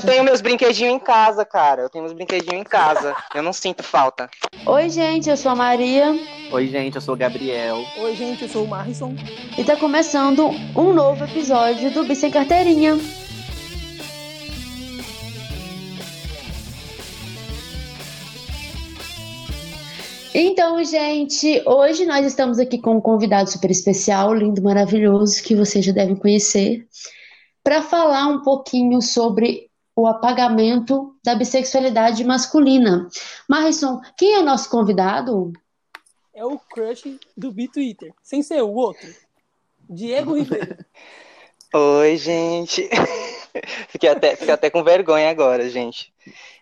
[0.00, 1.82] eu tenho meus brinquedinhos em casa, cara.
[1.82, 3.14] Eu tenho meus brinquedinhos em casa.
[3.34, 4.30] Eu não sinto falta.
[4.64, 6.18] Oi, gente, eu sou a Maria.
[6.50, 7.84] Oi, gente, eu sou o Gabriel.
[7.98, 9.14] Oi, gente, eu sou o Marrison.
[9.58, 12.98] E tá começando um novo episódio do Bi Sem Carteirinha.
[20.32, 25.84] Então, gente, hoje nós estamos aqui com um convidado super especial, lindo, maravilhoso, que vocês
[25.84, 26.86] já devem conhecer,
[27.62, 33.08] para falar um pouquinho sobre o apagamento da bissexualidade masculina.
[33.48, 35.52] Marison, quem é o nosso convidado?
[36.34, 39.08] É o crush do B-Twitter, sem ser o outro.
[39.88, 40.76] Diego Ribeiro.
[41.74, 42.88] Oi, gente.
[43.88, 46.12] fiquei, até, fiquei até com vergonha agora, gente.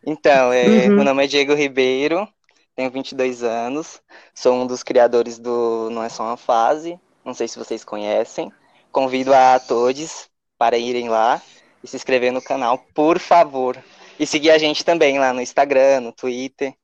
[0.04, 0.96] Então, é, Uhum.
[0.96, 2.28] meu nome é Diego Ribeiro,
[2.74, 4.00] tenho 22 anos,
[4.34, 8.52] sou um dos criadores do Não é Só Uma Fase, não sei se vocês conhecem.
[8.90, 11.42] Convido a todos para irem lá
[11.82, 13.76] e se inscrever no canal, por favor.
[14.18, 16.74] E seguir a gente também lá no Instagram, no Twitter.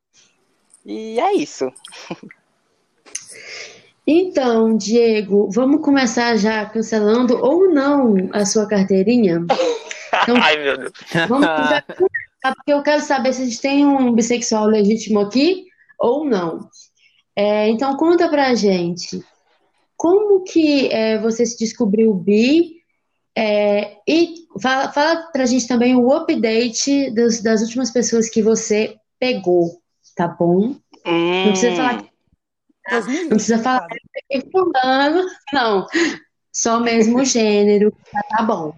[0.84, 1.72] E é isso.
[4.06, 9.44] Então, Diego, vamos começar já cancelando ou não a sua carteirinha?
[10.22, 10.92] Então, Ai, meu Deus.
[11.28, 15.64] vamos já começar, porque eu quero saber se a gente tem um bissexual legítimo aqui
[15.98, 16.68] ou não.
[17.34, 19.20] É, então, conta pra gente,
[19.96, 22.83] como que é, você se descobriu bi?
[23.36, 28.96] É, e fala, fala pra gente também o update dos- das últimas pessoas que você
[29.18, 29.80] pegou,
[30.14, 30.76] tá bom?
[31.44, 32.04] Não precisa falar
[32.92, 33.86] Não precisa falar
[34.30, 35.86] que fulano, não.
[36.52, 38.72] Só mesmo o gênero, já tá bom.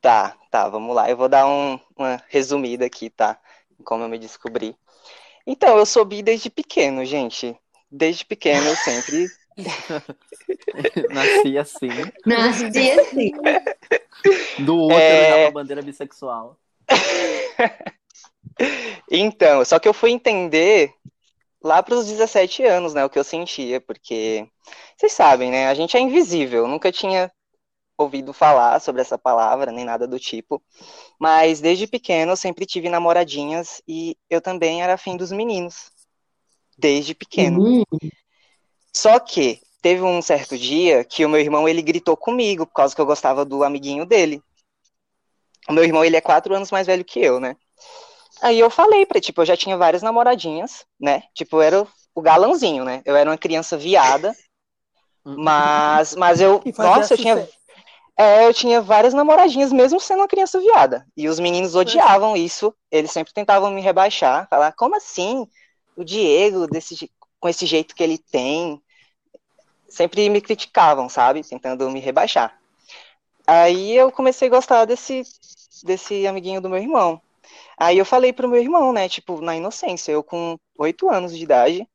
[0.00, 1.08] Tá, tá, vamos lá.
[1.08, 3.38] Eu vou dar um- uma resumida aqui, tá?
[3.84, 4.76] Como eu me descobri.
[5.46, 7.56] Então, eu sou bi desde pequeno, gente.
[7.90, 9.28] Desde pequeno eu sempre.
[11.12, 11.88] Nasci assim.
[12.26, 13.32] Nasci assim.
[14.64, 15.30] Do útero É.
[15.40, 16.58] já com bandeira bissexual.
[19.10, 20.92] Então, só que eu fui entender
[21.62, 24.46] lá para os 17 anos, né, o que eu sentia, porque
[24.96, 27.30] vocês sabem, né, a gente é invisível, nunca tinha
[27.96, 30.62] ouvido falar sobre essa palavra, nem nada do tipo,
[31.18, 35.90] mas desde pequeno eu sempre tive namoradinhas e eu também era afim dos meninos,
[36.76, 37.62] desde pequeno.
[37.62, 37.84] Hum,
[38.94, 42.94] Só que teve um certo dia que o meu irmão ele gritou comigo por causa
[42.94, 44.42] que eu gostava do amiguinho dele.
[45.68, 47.56] O meu irmão ele é quatro anos mais velho que eu, né?
[48.42, 51.22] Aí eu falei pra, tipo, eu já tinha várias namoradinhas, né?
[51.34, 53.02] Tipo, eu era o- galãozinho, né?
[53.04, 54.34] Eu era uma criança viada,
[55.24, 57.48] mas, mas eu, nossa, eu tinha,
[58.18, 61.06] é, eu tinha várias namoradinhas, mesmo sendo uma criança viada.
[61.16, 65.46] E os meninos odiavam isso, eles sempre tentavam me rebaixar, falar, como assim?
[65.96, 67.10] O Diego, desse,
[67.40, 68.81] com esse jeito que ele tem,
[69.92, 71.42] sempre me criticavam, sabe?
[71.42, 72.58] Tentando me rebaixar.
[73.46, 75.22] Aí eu comecei a gostar desse,
[75.84, 77.20] desse amiguinho do meu irmão.
[77.76, 81.42] Aí eu falei pro meu irmão, né, tipo, na inocência, eu com oito anos de
[81.42, 81.86] idade,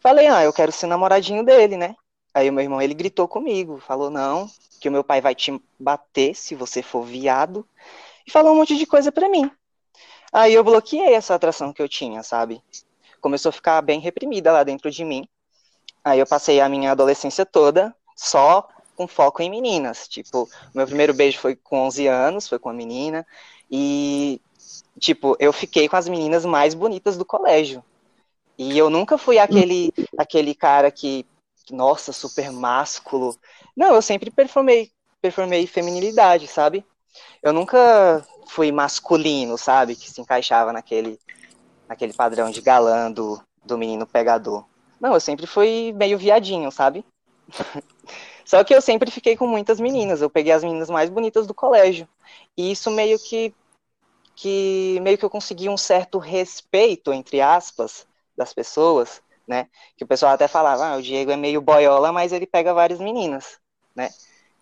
[0.00, 1.94] falei, ah, eu quero ser namoradinho dele, né?
[2.32, 4.48] Aí o meu irmão, ele gritou comigo, falou, não,
[4.80, 7.66] que o meu pai vai te bater se você for viado,
[8.26, 9.50] e falou um monte de coisa pra mim.
[10.32, 12.62] Aí eu bloqueei essa atração que eu tinha, sabe?
[13.20, 15.28] Começou a ficar bem reprimida lá dentro de mim.
[16.04, 20.08] Aí eu passei a minha adolescência toda só com foco em meninas.
[20.08, 23.26] Tipo, meu primeiro beijo foi com 11 anos, foi com uma menina,
[23.70, 24.40] e,
[24.98, 27.84] tipo, eu fiquei com as meninas mais bonitas do colégio.
[28.58, 31.24] E eu nunca fui aquele, aquele cara que,
[31.70, 33.36] nossa, super másculo.
[33.76, 36.84] Não, eu sempre performei, performei feminilidade, sabe?
[37.40, 39.94] Eu nunca fui masculino, sabe?
[39.94, 41.20] Que se encaixava naquele,
[41.88, 44.64] naquele padrão de galã do, do menino pegador.
[45.00, 47.04] Não, eu sempre fui meio viadinho, sabe?
[48.44, 50.22] Só que eu sempre fiquei com muitas meninas.
[50.22, 52.08] Eu peguei as meninas mais bonitas do colégio.
[52.56, 53.54] E isso meio que
[54.34, 59.68] que meio que eu consegui um certo respeito, entre aspas, das pessoas, né?
[59.96, 63.00] Que o pessoal até falava, ah, o Diego é meio boiola, mas ele pega várias
[63.00, 63.58] meninas,
[63.96, 64.10] né?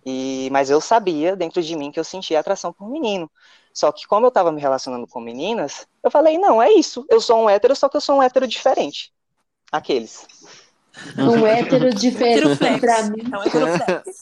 [0.04, 3.30] E, mas eu sabia dentro de mim que eu sentia atração por menino.
[3.74, 7.04] Só que como eu tava me relacionando com meninas, eu falei, não, é isso.
[7.10, 9.12] Eu sou um hétero, só que eu sou um hétero diferente.
[9.72, 10.26] Aqueles.
[11.18, 13.22] um hétero diferente pra mim.
[13.32, 14.20] É um heteroflex.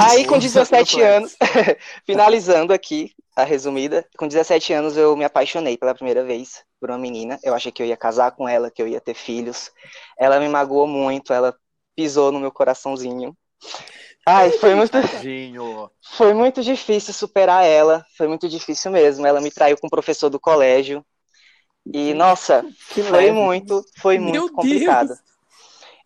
[0.00, 1.36] Aí, com Nossa, 17 meu anos,
[2.06, 6.98] finalizando aqui a resumida, com 17 anos eu me apaixonei pela primeira vez por uma
[6.98, 7.38] menina.
[7.42, 9.72] Eu achei que eu ia casar com ela, que eu ia ter filhos.
[10.18, 11.54] Ela me magoou muito, ela
[11.96, 13.36] pisou no meu coraçãozinho.
[14.26, 14.96] Ai, foi muito,
[16.16, 19.26] foi muito difícil superar ela, foi muito difícil mesmo.
[19.26, 21.04] Ela me traiu com o professor do colégio.
[21.86, 23.32] E, nossa, Que foi leve.
[23.32, 25.08] muito, foi Meu muito complicado.
[25.08, 25.20] Deus.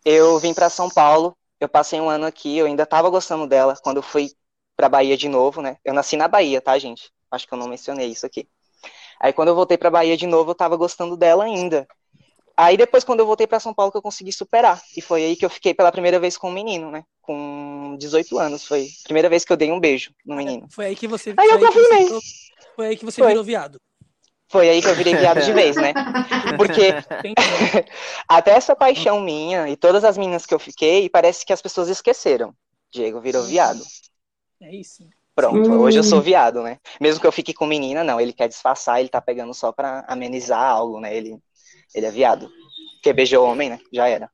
[0.05, 3.75] Eu vim para São Paulo, eu passei um ano aqui, eu ainda tava gostando dela
[3.81, 4.31] quando eu fui
[4.75, 5.77] pra Bahia de novo, né?
[5.83, 7.11] Eu nasci na Bahia, tá, gente?
[7.31, 8.47] Acho que eu não mencionei isso aqui.
[9.19, 11.87] Aí quando eu voltei pra Bahia de novo, eu tava gostando dela ainda.
[12.55, 14.81] Aí depois, quando eu voltei pra São Paulo, que eu consegui superar.
[14.95, 17.05] E foi aí que eu fiquei pela primeira vez com um menino, né?
[17.21, 18.65] Com 18 anos.
[18.65, 20.67] Foi a primeira vez que eu dei um beijo no menino.
[20.69, 21.33] Foi aí que você.
[21.37, 22.09] Aí foi eu confirmei.
[22.75, 23.29] Foi aí que você Foi.
[23.29, 23.79] virou viado.
[24.49, 25.93] Foi aí que eu virei viado de vez, né?
[26.57, 26.93] Porque
[28.27, 31.87] até essa paixão minha e todas as meninas que eu fiquei, parece que as pessoas
[31.87, 32.53] esqueceram.
[32.91, 33.81] Diego virou viado.
[34.61, 35.03] É isso.
[35.35, 35.79] Pronto, Hum.
[35.81, 36.79] hoje eu sou viado, né?
[36.99, 40.03] Mesmo que eu fique com menina, não, ele quer disfarçar, ele tá pegando só pra
[40.07, 41.15] amenizar algo, né?
[41.15, 41.37] Ele,
[41.95, 42.49] ele é viado.
[42.95, 43.79] Porque beijou homem, né?
[43.93, 44.29] Já era.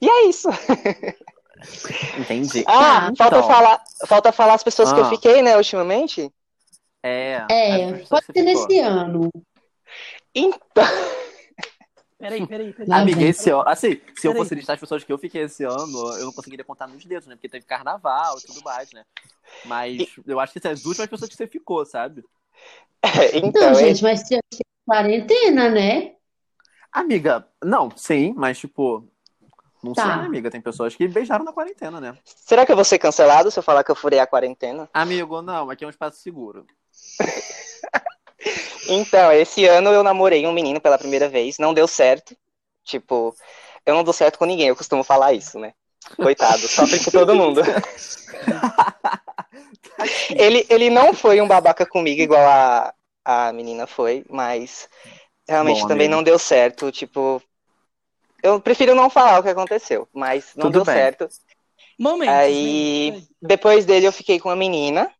[0.00, 0.48] E é isso.
[2.18, 2.64] Entendi.
[2.66, 3.16] Ah, Então.
[3.16, 5.10] falta falar, falta falar as pessoas que eu Ah.
[5.10, 6.30] fiquei, né, ultimamente.
[7.02, 7.44] É.
[7.50, 8.42] É, pode ser ficou.
[8.44, 9.30] nesse ano.
[10.34, 10.84] Então,
[12.18, 13.00] Peraí, peraí, peraí.
[13.02, 13.28] Amiga, vem.
[13.30, 14.36] esse ano, assim, se eu Peraí.
[14.36, 17.26] fosse listar as pessoas que eu fiquei esse ano, eu não conseguiria contar nos dedos,
[17.26, 17.34] né?
[17.34, 19.04] Porque teve carnaval e tudo mais, né?
[19.64, 22.24] Mas eu acho que são as últimas pessoas que você ficou, sabe?
[23.34, 24.40] então, Não, é- gente, mas tinha
[24.86, 26.14] quarentena, né?
[26.92, 29.04] Amiga, não, sim, mas tipo.
[29.82, 30.02] Não Tá.
[30.04, 30.48] sei, né, amiga?
[30.48, 32.16] Tem pessoas que beijaram na quarentena, né?
[32.24, 34.88] será que eu vou ser cancelado se eu falar que eu furei a quarentena?
[34.94, 36.64] Amigo, não, aqui é um espaço seguro.
[38.88, 42.36] Então, esse ano eu namorei um menino pela primeira vez, não deu certo.
[42.84, 43.34] Tipo,
[43.86, 45.72] eu não dou certo com ninguém, eu costumo falar isso, né?
[46.16, 47.62] Coitado, sofre com todo mundo.
[50.36, 52.92] ele, ele não foi um babaca comigo igual a,
[53.24, 54.88] a menina foi, mas
[55.48, 56.16] realmente Bom, também amigo.
[56.16, 56.90] não deu certo.
[56.90, 57.40] Tipo,
[58.42, 60.94] eu prefiro não falar o que aconteceu, mas não Tudo deu bem.
[60.94, 61.28] certo.
[61.98, 63.22] Momentos, Aí, né?
[63.40, 65.10] depois dele eu fiquei com uma menina.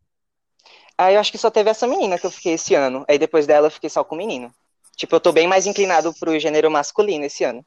[0.97, 3.03] Aí eu acho que só teve essa menina que eu fiquei esse ano.
[3.07, 4.53] Aí depois dela eu fiquei só com o menino.
[4.95, 7.65] Tipo, eu tô bem mais inclinado pro gênero masculino esse ano.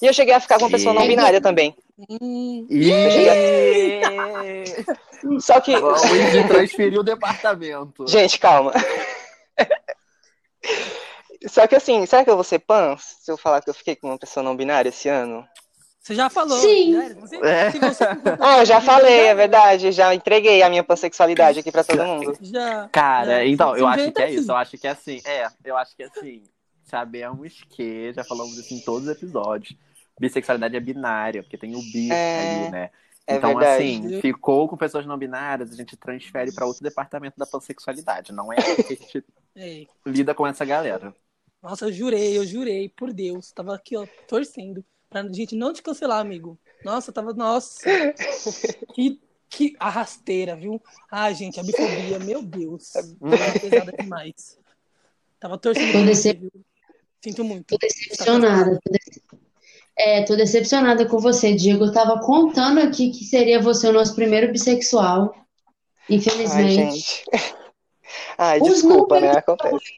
[0.00, 1.74] E eu cheguei a ficar com uma pessoa não E- binária também.
[2.10, 4.00] E...
[5.40, 6.02] Só que, Vamos
[6.32, 8.06] de transferir o departamento.
[8.06, 8.72] gente, calma.
[11.48, 13.94] Só que assim, será que eu vou ser pan se eu falar que eu fiquei
[13.96, 15.46] com uma pessoa não binária esse ano?
[16.04, 16.58] Você já falou.
[16.58, 16.96] Sim.
[16.96, 17.14] era.
[17.14, 17.70] Você- É.
[17.70, 18.04] se você-
[18.40, 19.90] Ah, eu já falei, é verdade.
[19.90, 22.36] Já entreguei a minha pansexualidade aqui pra todo mundo.
[22.42, 22.88] Já.
[22.92, 23.46] Cara, já.
[23.46, 24.34] então, eu acho que é assim.
[24.36, 24.50] isso.
[24.52, 25.20] Eu acho que é assim.
[25.24, 26.42] É, eu acho que é assim.
[26.84, 29.74] Sabemos que, já falamos isso em todos os episódios,
[30.20, 32.90] bissexualidade é binária, porque tem o bi É, ali, né?
[33.26, 33.82] é então, verdade.
[33.82, 38.30] assim, ficou com pessoas não binárias, a gente transfere pra outro departamento da pansexualidade.
[38.32, 39.24] Não é assim que a gente
[40.06, 41.14] lida com essa galera.
[41.62, 43.50] Nossa, eu jurei, eu jurei, por Deus.
[43.50, 44.84] Tava aqui, ó, torcendo.
[45.14, 46.58] Pra gente não te cancelar, amigo.
[46.84, 47.32] Nossa, tava.
[47.32, 47.78] Nossa.
[48.94, 50.82] Que, que arrasteira, viu?
[51.08, 52.90] Ai, gente, a bifobia, meu Deus.
[52.90, 54.58] Tava pesada demais.
[55.38, 56.50] Tava torcendo Tô decep- viu?
[57.22, 57.66] Sinto muito.
[57.68, 58.80] Tô decepcionada.
[58.84, 59.22] Tô dece-
[59.96, 61.84] É, tô decepcionada com você, Diego.
[61.84, 65.32] Eu tava contando aqui que seria você o nosso primeiro bissexual.
[65.36, 66.74] Ai, Infelizmente.
[66.74, 67.24] gente.
[68.36, 69.30] Ai, Os desculpa, né?
[69.30, 69.92] Acontece.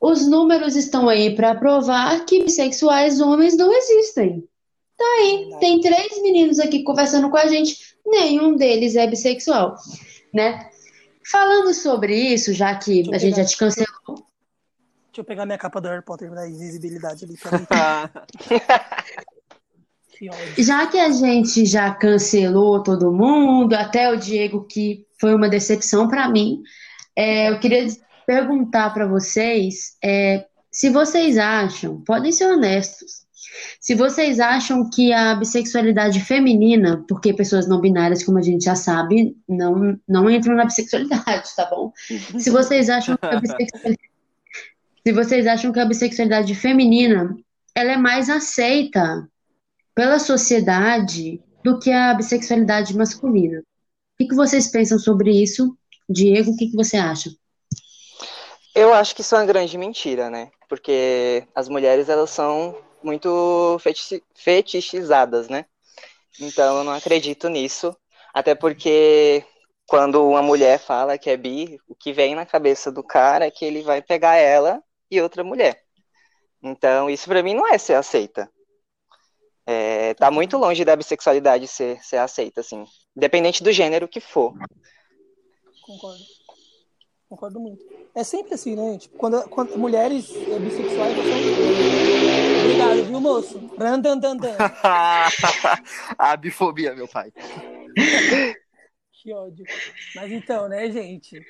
[0.00, 4.46] Os números estão aí para provar que bissexuais homens não existem.
[4.96, 9.74] Tá aí, tem três meninos aqui conversando com a gente, nenhum deles é bissexual,
[10.32, 10.70] né?
[11.30, 14.26] Falando sobre isso, já que a gente já te cancelou,
[15.16, 17.66] Deixa eu pegar minha capa do Harry Potter da invisibilidade ali pra mim.
[20.18, 20.64] Que ódio.
[20.64, 26.08] já que a gente já cancelou todo mundo, até o Diego, que foi uma decepção
[26.08, 26.62] para mim,
[27.14, 27.86] é, eu queria
[28.26, 33.26] perguntar para vocês é, se vocês acham, podem ser honestos,
[33.80, 38.74] se vocês acham que a bissexualidade feminina, porque pessoas não binárias, como a gente já
[38.74, 41.92] sabe, não, não entram na bissexualidade, tá bom?
[42.38, 44.10] Se vocês acham que a bissexualidade,
[45.06, 47.36] se vocês acham que a bissexualidade feminina
[47.74, 49.28] ela é mais aceita
[49.94, 53.60] pela sociedade do que a bissexualidade masculina.
[53.60, 53.62] O
[54.18, 55.76] que que vocês pensam sobre isso?
[56.08, 57.30] Diego, o que que você acha?
[58.76, 60.50] Eu acho que isso é uma grande mentira, né?
[60.68, 65.64] Porque as mulheres, elas são muito fetichi- fetichizadas, né?
[66.38, 67.96] Então eu não acredito nisso.
[68.34, 69.42] Até porque
[69.86, 73.50] quando uma mulher fala que é bi, o que vem na cabeça do cara é
[73.50, 75.82] que ele vai pegar ela e outra mulher.
[76.62, 78.46] Então isso pra mim não é ser aceita.
[79.64, 82.84] É, tá muito longe da bissexualidade ser, ser aceita, assim.
[83.16, 84.52] Independente do gênero que for.
[85.80, 86.35] Concordo.
[87.28, 87.84] Concordo muito.
[88.14, 88.98] É sempre assim, né?
[88.98, 91.24] Tipo, quando, quando mulheres é, bissexuais são.
[92.64, 93.58] Obrigado, viu, moço?
[93.78, 94.56] Randandandan.
[96.18, 97.32] a bifobia, meu pai.
[99.22, 99.64] Que ódio.
[100.14, 101.42] Mas então, né, gente?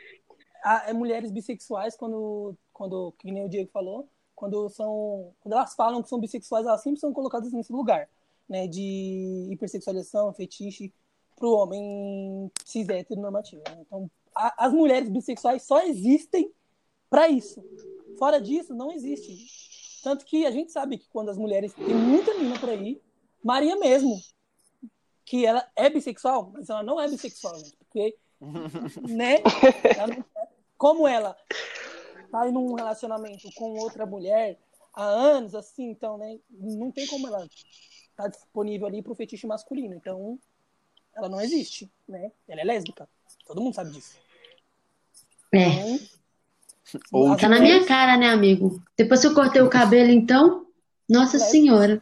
[0.64, 5.34] A- é mulheres bissexuais, quando, quando, que nem o Diego falou, quando são.
[5.40, 8.08] Quando elas falam que são bissexuais, elas sempre são colocadas nesse lugar,
[8.48, 8.66] né?
[8.66, 10.90] De hipersexualização, fetiche.
[11.36, 13.62] pro homem cis heteronormativo.
[13.68, 13.76] Né?
[13.86, 16.52] Então, a, as mulheres bissexuais só existem
[17.08, 17.64] para isso.
[18.18, 19.34] Fora disso, não existe.
[20.02, 21.72] Tanto que a gente sabe que quando as mulheres.
[21.74, 23.00] Tem muita menina por aí,
[23.42, 24.16] Maria mesmo,
[25.24, 28.16] que ela é bissexual, mas ela não é bissexual, gente, porque.
[29.08, 29.42] né?
[29.96, 30.24] Ela não,
[30.76, 31.36] como ela
[32.30, 34.58] tá em um relacionamento com outra mulher
[34.92, 36.38] há anos, assim, então, né?
[36.50, 37.48] Não tem como ela
[38.14, 39.94] tá disponível ali pro fetiche masculino.
[39.94, 40.38] Então,
[41.14, 42.30] ela não existe, né?
[42.46, 43.08] Ela é lésbica.
[43.46, 44.25] Todo mundo sabe disso.
[45.62, 45.98] É.
[47.12, 48.82] Ou tá na minha cara, né, amigo?
[48.96, 50.66] Depois que eu cortei o cabelo, então,
[51.08, 52.00] nossa senhora.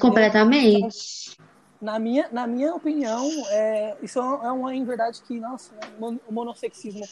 [0.00, 1.36] Completamente.
[1.80, 5.72] Na minha, na minha opinião, é, isso é uma em verdade que, nossa,
[6.28, 7.04] o monossexismo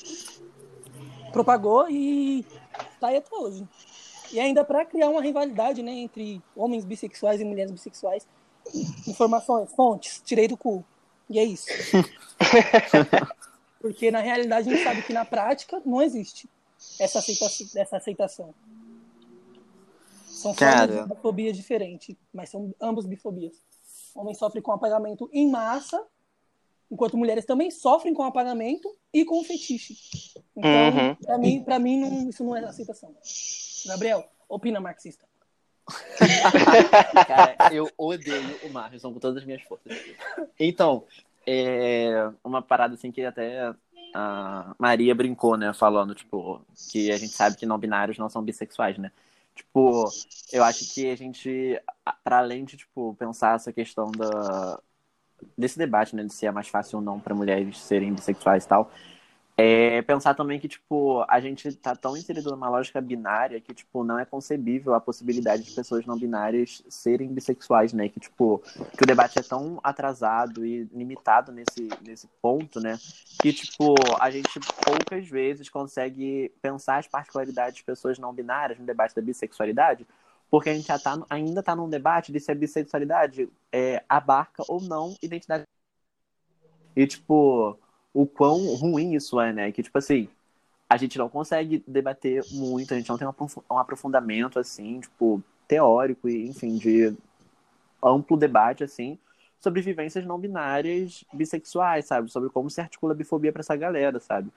[1.32, 2.44] propagou e
[3.00, 3.66] tá aí até hoje.
[4.30, 8.26] E ainda para criar uma rivalidade né, entre homens bissexuais e mulheres bissexuais.
[9.06, 10.84] Informações, fontes, tirei do cu.
[11.30, 11.66] E é isso.
[13.80, 16.48] Porque na realidade a gente sabe que na prática não existe
[16.98, 17.66] essa aceitação.
[17.76, 18.54] Essa aceitação.
[20.26, 23.56] São formas de bifobia diferentes, mas são ambos bifobias.
[24.14, 26.04] Homens sofrem com apagamento em massa,
[26.90, 29.96] enquanto mulheres também sofrem com apagamento e com fetiche.
[30.56, 31.14] Então, uhum.
[31.16, 33.14] para mim, pra mim não, isso não é aceitação.
[33.86, 35.26] Gabriel, opina marxista.
[37.26, 39.96] Cara, eu odeio o Marrison com todas as minhas forças.
[40.58, 41.04] Então,
[41.50, 43.74] é uma parada assim que até
[44.14, 45.72] a Maria brincou, né?
[45.72, 49.10] Falando, tipo, que a gente sabe que não binários não são bissexuais, né?
[49.54, 50.04] Tipo,
[50.52, 51.80] eu acho que a gente,
[52.22, 54.80] para além de, tipo, pensar essa questão da,
[55.56, 56.22] desse debate, né?
[56.24, 58.90] De se é mais fácil ou não para mulheres serem bissexuais e tal,
[59.60, 64.04] é pensar também que, tipo, a gente tá tão inserido numa lógica binária que, tipo,
[64.04, 68.08] não é concebível a possibilidade de pessoas não binárias serem bissexuais, né?
[68.08, 68.62] Que, tipo,
[68.96, 72.96] que o debate é tão atrasado e limitado nesse, nesse ponto, né?
[73.42, 78.86] Que, tipo, a gente poucas vezes consegue pensar as particularidades de pessoas não binárias no
[78.86, 80.06] debate da bissexualidade,
[80.48, 84.62] porque a gente já tá, ainda tá num debate de se a bissexualidade é, abarca
[84.68, 85.64] ou não identidade.
[86.94, 87.76] E, tipo
[88.18, 89.70] o quão ruim isso é, né?
[89.70, 90.28] Que, tipo assim,
[90.90, 96.28] a gente não consegue debater muito, a gente não tem um aprofundamento, assim, tipo, teórico
[96.28, 97.14] e, enfim, de
[98.02, 99.16] amplo debate, assim,
[99.60, 102.28] sobre vivências não binárias bissexuais, sabe?
[102.28, 104.50] Sobre como se articula a bifobia para essa galera, sabe?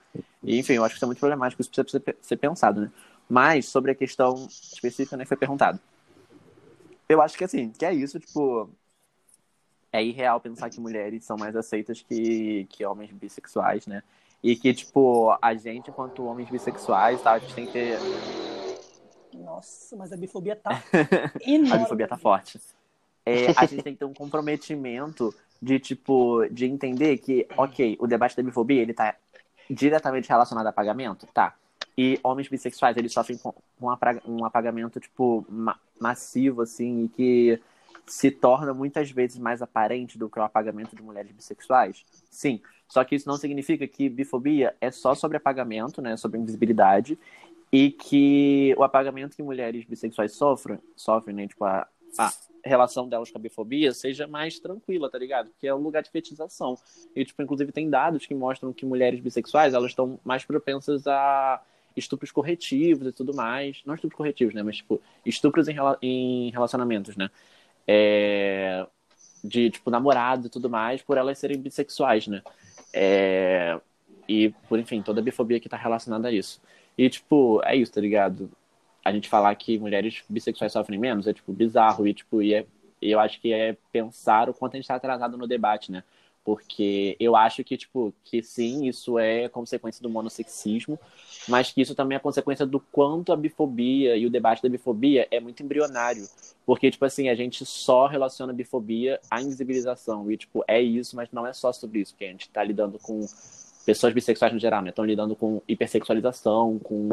[0.44, 2.92] E, enfim, eu acho que isso é muito problemático, isso precisa ser pensado, né?
[3.30, 5.80] Mas, sobre a questão específica, né, que foi perguntado.
[7.08, 8.68] Eu acho que, assim, que é isso, tipo,
[9.92, 14.02] é irreal pensar que mulheres são mais aceitas que, que homens bissexuais, né?
[14.44, 18.00] E que, tipo, a gente, enquanto homens bissexuais, tá, a gente tem que ter.
[19.34, 20.82] Nossa, mas a bifobia tá
[21.46, 21.74] enorme.
[21.74, 22.60] a bifobia tá forte.
[23.26, 28.08] É, a gente tem que ter um comprometimento de, tipo, de entender que, ok, o
[28.08, 29.16] debate da bifobia, ele tá
[29.70, 31.28] diretamente relacionado a pagamento?
[31.34, 31.54] Tá.
[31.96, 33.54] E homens bissexuais, eles sofrem com
[34.26, 37.62] um apagamento, tipo, ma massivo, assim, e que
[38.12, 42.06] se torna muitas vezes mais aparente do que o apagamento de mulheres bissexuais?
[42.30, 42.60] Sim.
[42.86, 47.18] Só que isso não significa que bifobia é só sobre apagamento, né, sobre invisibilidade,
[47.72, 51.88] e que o apagamento que mulheres bissexuais sofrem, sofrem, né, tipo a,
[52.18, 52.32] a
[52.66, 55.50] relação delas com a bifobia seja mais tranquila, tá ligado?
[55.52, 56.78] Porque é um lugar de fetização.
[57.16, 61.62] E, tipo, inclusive tem dados que mostram que mulheres bissexuais, elas estão mais propensas a
[61.96, 63.82] estupros corretivos e tudo mais.
[63.86, 64.64] Não estupros corretivos, né?
[64.64, 67.30] Mas, tipo, estupros em, em relacionamentos, né?
[67.88, 68.86] É,
[69.44, 72.42] de, tipo, namorado e tudo mais, por elas serem bissexuais, né?
[72.94, 73.80] É,
[74.28, 76.62] e, por enfim, toda a bifobia que tá relacionada a isso.
[76.98, 78.50] E, tipo, é isso, tá ligado?
[79.04, 82.08] A gente falar que mulheres bissexuais sofrem menos é, tipo, bizarro.
[82.08, 82.66] E, tipo, e, é,
[83.02, 86.04] eu acho que é pensar o quanto a gente tá atrasado no debate, né?
[86.44, 91.00] Porque eu acho que, tipo, que sim, isso é consequência do monossexismo,
[91.48, 95.28] mas que isso também é consequência do quanto a bifobia e o debate da bifobia
[95.30, 96.28] é muito embrionário.
[96.66, 100.32] Porque, tipo assim, a gente só relaciona a bifobia à invisibilização.
[100.32, 102.98] E, tipo, é isso, mas não é só sobre isso, porque a gente tá lidando
[102.98, 103.24] com
[103.86, 104.90] pessoas bissexuais no geral, né?
[104.90, 107.10] Estão lidando com hipersexualização, com,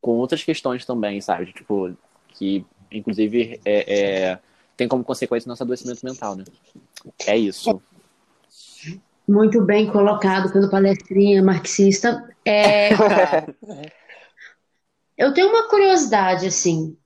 [0.00, 1.52] com outras questões também, sabe?
[1.52, 1.96] Tipo,
[2.28, 4.38] que, inclusive, é, é,
[4.76, 6.44] tem como consequência nosso adoecimento mental, né?
[7.26, 7.80] É isso.
[9.26, 12.22] Muito bem colocado pelo palestrinha marxista.
[12.44, 12.90] É...
[15.16, 16.96] Eu tenho uma curiosidade, assim.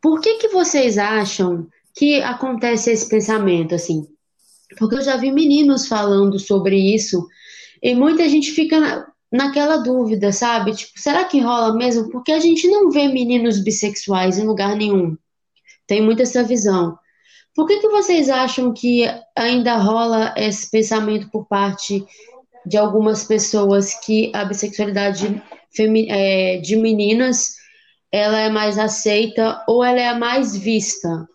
[0.00, 4.06] Por que, que vocês acham que acontece esse pensamento, assim?
[4.78, 7.28] Porque eu já vi meninos falando sobre isso
[7.82, 10.74] e muita gente fica na, naquela dúvida, sabe?
[10.74, 12.10] Tipo, será que rola mesmo?
[12.10, 15.16] Porque a gente não vê meninos bissexuais em lugar nenhum.
[15.86, 16.98] Tem muita essa visão.
[17.54, 19.04] Por que, que vocês acham que
[19.36, 22.04] ainda rola esse pensamento por parte
[22.64, 25.42] de algumas pessoas que a bissexualidade
[26.08, 27.54] é, de meninas
[28.10, 31.28] ela é mais aceita ou ela é mais vista?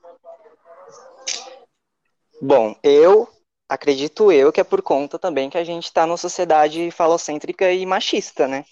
[2.41, 3.27] Bom, eu
[3.67, 7.85] acredito eu que é por conta também que a gente está numa sociedade falocêntrica e
[7.85, 8.63] machista, né?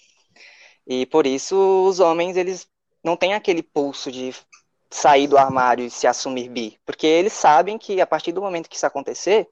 [0.86, 2.66] E por isso os homens eles
[3.04, 4.32] não têm aquele pulso de
[4.90, 8.68] sair do armário e se assumir bi, porque eles sabem que a partir do momento
[8.68, 9.48] que isso acontecer,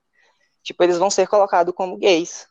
[0.62, 2.46] tipo eles vão ser colocados como gays.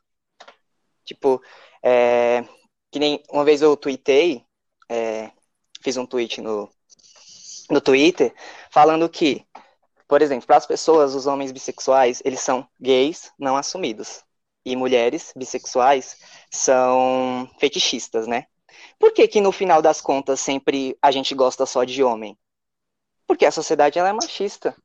[1.05, 1.41] Tipo,
[1.83, 2.45] é,
[2.91, 4.45] que nem uma vez eu tuitei,
[4.89, 5.31] é,
[5.81, 6.69] fiz um tweet no,
[7.69, 8.33] no Twitter,
[8.71, 9.45] falando que,
[10.07, 14.23] por exemplo, para as pessoas, os homens bissexuais, eles são gays não assumidos.
[14.65, 16.17] E mulheres bissexuais
[16.49, 18.45] são fetichistas, né?
[18.97, 22.37] Por que que no final das contas sempre a gente gosta só de homem?
[23.27, 24.75] Porque a sociedade ela é machista.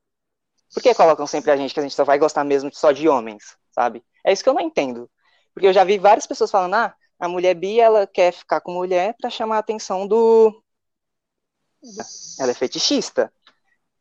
[0.73, 3.07] Por que colocam sempre a gente que a gente só vai gostar mesmo só de
[3.09, 4.03] homens, sabe?
[4.25, 5.09] É isso que eu não entendo.
[5.53, 8.71] Porque eu já vi várias pessoas falando, ah, a mulher bi, ela quer ficar com
[8.71, 10.63] mulher para chamar a atenção do...
[12.39, 13.31] Ela é fetichista.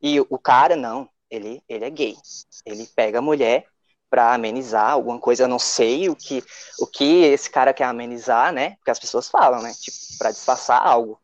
[0.00, 2.16] E o cara, não, ele, ele é gay.
[2.64, 3.66] Ele pega a mulher
[4.10, 6.42] para amenizar alguma coisa, eu não sei o que
[6.80, 8.76] o que esse cara quer amenizar, né?
[8.76, 9.72] Porque as pessoas falam, né?
[9.74, 11.20] Tipo, para disfarçar algo.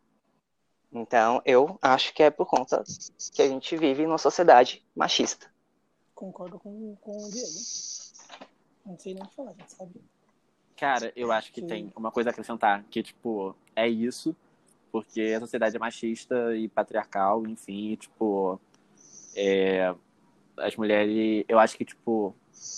[0.94, 2.84] Então, eu acho que é por conta
[3.32, 5.52] que a gente vive numa sociedade machista.
[6.14, 7.48] Concordo com, com o Diego.
[8.86, 10.00] Não sei nem o que falar, gente sabe.
[10.76, 11.66] Cara, eu acho que Sim.
[11.66, 14.36] tem uma coisa a acrescentar, que, tipo, é isso,
[14.92, 18.60] porque a sociedade é machista e patriarcal, enfim, e, tipo,
[19.34, 19.92] é,
[20.56, 22.34] as mulheres, eu acho que, tipo,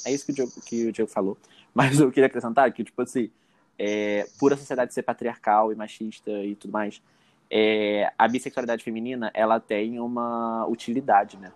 [0.06, 1.36] é isso que o Diego, que o Diego falou,
[1.74, 3.30] mas eu queria acrescentar que, tipo assim,
[3.78, 7.02] é, por a sociedade ser patriarcal e machista e tudo mais,
[7.50, 11.52] é, a bissexualidade feminina, ela tem uma utilidade, né?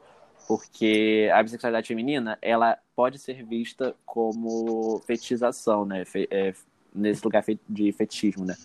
[0.50, 6.04] porque a bissexualidade feminina ela pode ser vista como fetização, né?
[6.04, 6.52] Fe, é,
[6.92, 8.56] nesse lugar de fetichismo, né?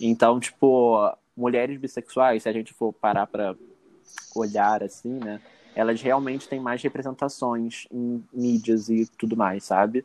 [0.00, 3.56] Então, tipo, mulheres bissexuais, se a gente for parar para
[4.36, 5.40] olhar assim, né?
[5.74, 10.04] Elas realmente têm mais representações em mídias e tudo mais, sabe?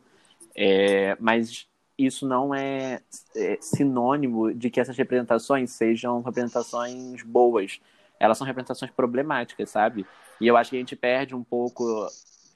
[0.52, 1.68] É, mas
[2.06, 3.00] isso não é,
[3.36, 7.80] é sinônimo de que essas representações sejam representações boas.
[8.18, 10.06] Elas são representações problemáticas, sabe?
[10.40, 11.84] E eu acho que a gente perde um pouco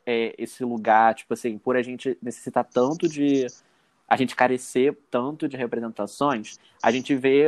[0.07, 3.47] é, esse lugar, tipo assim, por a gente necessitar tanto de.
[4.07, 7.47] A gente carecer tanto de representações, a gente vê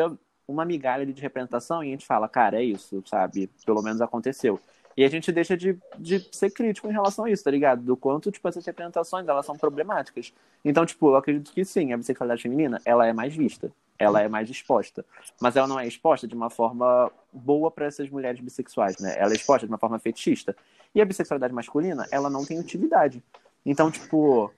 [0.49, 3.51] uma migalha de representação e a gente fala, cara, é isso, sabe?
[3.65, 4.59] Pelo menos aconteceu.
[4.97, 7.83] E a gente deixa de, de ser crítico em relação a isso, tá ligado?
[7.83, 10.33] Do quanto, tipo, essas representações, elas são problemáticas.
[10.65, 14.29] Então, tipo, eu acredito que sim, a bissexualidade feminina, ela é mais vista, ela é
[14.29, 15.05] mais exposta.
[15.39, 19.15] Mas ela não é exposta de uma forma boa para essas mulheres bissexuais, né?
[19.19, 20.57] Ela é exposta de uma forma fetichista.
[20.95, 23.23] E a bissexualidade masculina, ela não tem utilidade.
[23.67, 24.51] Então, tipo,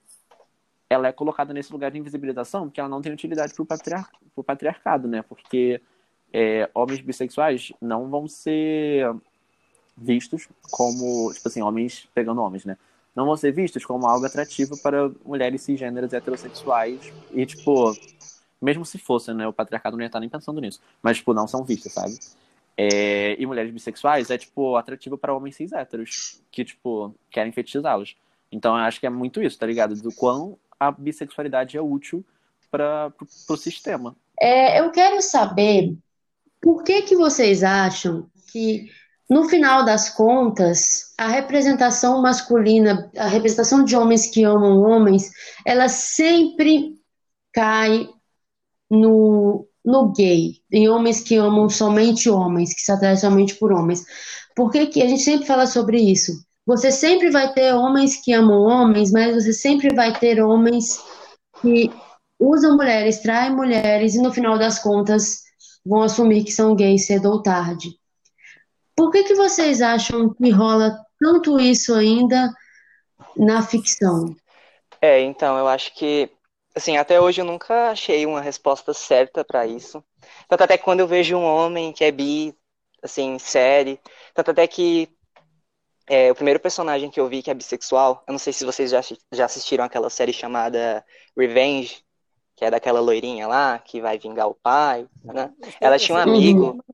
[0.88, 4.44] ela é colocada nesse lugar de invisibilização porque ela não tem utilidade pro, patriar pro
[4.44, 5.22] patriarcado, né?
[5.22, 5.82] Porque
[6.32, 9.04] é, homens bissexuais não vão ser
[10.00, 12.76] vistos como, tipo assim, homens pegando homens, né?
[13.14, 17.92] Não vão ser vistos como algo atrativo para mulheres cisgêneras heterossexuais e, tipo,
[18.60, 19.46] mesmo se fosse, né?
[19.46, 20.80] O patriarcado não ia estar nem pensando nisso.
[21.02, 22.16] Mas, tipo, não são vistos, sabe?
[22.76, 23.34] É...
[23.40, 28.16] E mulheres bissexuais é, tipo, atrativo para homens cis héteros, que, tipo, querem fetichizá-los.
[28.52, 29.94] Então, eu acho que é muito isso, tá ligado?
[29.96, 32.24] Do quão a bissexualidade é útil
[32.70, 33.12] para
[33.48, 34.14] o sistema.
[34.40, 35.96] É, eu quero saber
[36.60, 38.90] por que, que vocês acham que
[39.28, 45.30] no final das contas, a representação masculina, a representação de homens que amam homens,
[45.66, 46.94] ela sempre
[47.52, 48.08] cai
[48.90, 54.02] no, no gay, em homens que amam somente homens, que se atraem somente por homens.
[54.56, 56.32] Por que, que a gente sempre fala sobre isso?
[56.66, 60.98] Você sempre vai ter homens que amam homens, mas você sempre vai ter homens
[61.60, 61.90] que
[62.38, 65.42] usam mulheres, traem mulheres e no final das contas
[65.84, 67.90] vão assumir que são gays cedo ou tarde.
[68.98, 72.52] Por que, que vocês acham que rola tanto isso ainda
[73.36, 74.34] na ficção?
[75.00, 76.28] É, então, eu acho que,
[76.74, 80.02] assim, até hoje eu nunca achei uma resposta certa para isso.
[80.48, 82.52] Tanto até que quando eu vejo um homem que é bi,
[83.00, 84.00] assim, série,
[84.34, 85.08] tanto até que
[86.08, 88.90] é, o primeiro personagem que eu vi que é bissexual, eu não sei se vocês
[88.90, 91.04] já, já assistiram aquela série chamada
[91.36, 92.02] Revenge,
[92.56, 95.52] que é daquela loirinha lá, que vai vingar o pai, né?
[95.80, 96.84] Ela tinha um amigo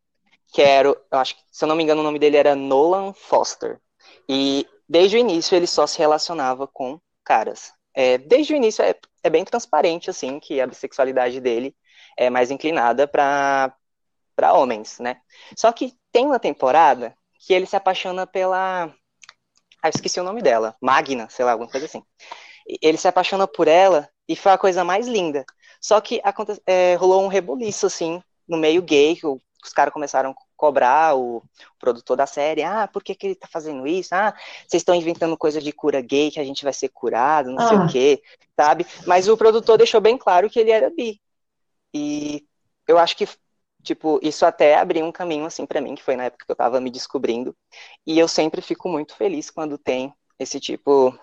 [0.55, 3.13] que era, eu acho que, se eu não me engano, o nome dele era Nolan
[3.13, 3.81] Foster.
[4.29, 7.73] E desde o início ele só se relacionava com caras.
[7.93, 11.75] É, desde o início é, é bem transparente, assim, que a bissexualidade dele
[12.17, 13.75] é mais inclinada para
[14.53, 15.21] homens, né?
[15.57, 18.95] Só que tem uma temporada que ele se apaixona pela
[19.83, 20.77] Ah, esqueci o nome dela.
[20.81, 22.03] Magna, sei lá, alguma coisa assim.
[22.81, 25.45] Ele se apaixona por ela e foi a coisa mais linda.
[25.81, 26.61] Só que aconte...
[26.67, 31.43] é, rolou um rebuliço, assim, no meio gay, que os caras começaram cobrar o,
[31.79, 32.63] produtor da série.
[32.63, 34.15] Ah, por que, que ele tá fazendo isso?
[34.15, 34.35] Ah,
[34.67, 37.69] vocês estão inventando coisa de cura gay, que a gente vai ser curado, não ah.
[37.69, 38.23] sei o quê,
[38.59, 38.87] sabe?
[39.07, 41.21] Mas o produtor deixou bem claro que ele era bi.
[41.93, 42.47] E
[42.89, 43.29] eu acho que
[43.85, 46.57] tipo, isso até abriu um caminho assim para mim, que foi na época que eu
[46.57, 47.55] tava me descobrindo.
[48.07, 51.17] E eu sempre fico muito feliz quando tem esse tipo,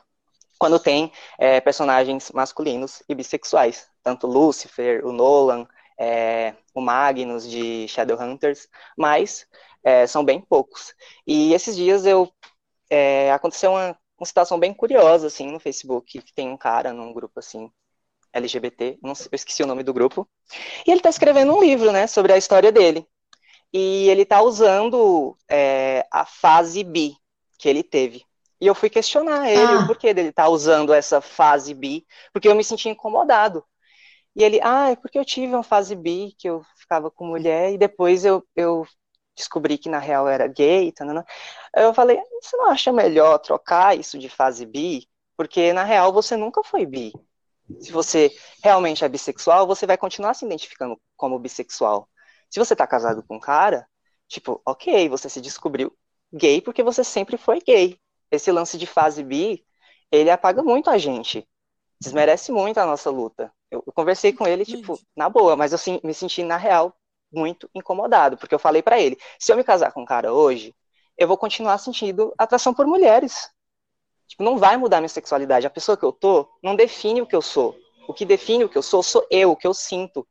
[0.60, 5.68] quando tem é, personagens masculinos e bissexuais, tanto Lucifer, o Nolan,
[6.02, 9.46] é, o Magnus de Shadowhunters, mas
[9.84, 10.96] é, são bem poucos.
[11.28, 12.28] E esses dias eu
[12.90, 17.14] é, aconteceu uma, uma situação bem curiosa assim no Facebook, que tem um cara num
[17.14, 17.72] grupo assim
[18.34, 20.28] LGBT, não sei, eu esqueci o nome do grupo,
[20.88, 23.06] e ele está escrevendo um livro, né, sobre a história dele.
[23.72, 27.16] E ele está usando é, a fase bi
[27.60, 28.26] que ele teve.
[28.60, 29.80] E eu fui questionar ele ah.
[29.80, 33.64] o porquê dele estar tá usando essa fase bi, porque eu me senti incomodado.
[34.36, 37.74] E ele, ah, é porque eu tive uma fase bi, que eu ficava com mulher,
[37.74, 38.86] e depois eu, eu
[39.36, 41.06] descobri que na real era gay, tá,
[41.76, 45.08] eu falei, você não acha melhor trocar isso de fase bi?
[45.38, 47.14] Porque na real você nunca foi bi
[47.80, 52.10] se você realmente é bissexual, você vai continuar se identificando como bissexual.
[52.50, 53.88] Se você tá casado com um cara,
[54.28, 55.96] tipo, ok, você se descobriu
[56.34, 57.98] gay porque você sempre foi gay.
[58.30, 59.66] Esse lance de fase bi,
[60.12, 61.48] ele apaga muito a gente.
[62.00, 63.54] Desmerece muito a nossa luta.
[63.72, 66.94] Eu, eu conversei com ele, tipo, na boa, mas eu sim, me senti, na real,
[67.32, 70.76] muito incomodado, porque eu falei para ele, se eu me casar com um cara hoje,
[71.18, 73.50] eu vou continuar sentindo atração por mulheres.
[74.28, 75.68] Tipo, não vai mudar minha sexualidade.
[75.68, 77.78] A pessoa que eu tô não define o que eu sou.
[78.08, 80.28] O que define o que eu sou sou eu, o que eu sinto.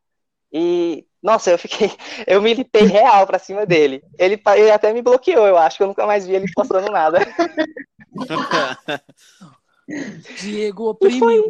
[0.53, 1.91] E, nossa, eu fiquei.
[2.27, 4.03] Eu militei real pra cima dele.
[4.19, 7.21] Ele, ele até me bloqueou, eu acho que eu nunca mais vi ele postando nada.
[10.41, 11.47] Diego oprimiu.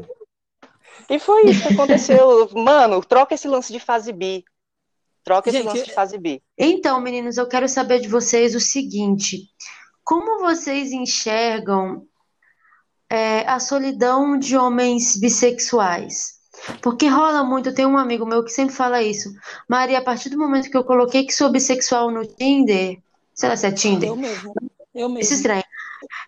[1.09, 2.51] E foi, isso que aconteceu.
[2.55, 4.45] Mano, troca esse lance de fase B.
[5.23, 6.43] Troca Gente, esse lance de fase B.
[6.57, 9.49] Então, meninos, eu quero saber de vocês o seguinte:
[10.03, 12.07] como vocês enxergam
[13.11, 16.39] é, a solidão de homens bissexuais.
[16.81, 19.31] Porque rola muito, tem um amigo meu que sempre fala isso.
[19.69, 22.99] Maria, a partir do momento que eu coloquei que sou bissexual no Tinder,
[23.35, 24.11] sei lá se é Tinder.
[24.11, 24.53] Eu mesmo.
[24.95, 25.21] Eu mesmo.
[25.21, 25.65] Isso é estranho.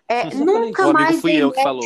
[0.07, 1.21] É, nunca o mais.
[1.21, 1.83] Fui eu que falou.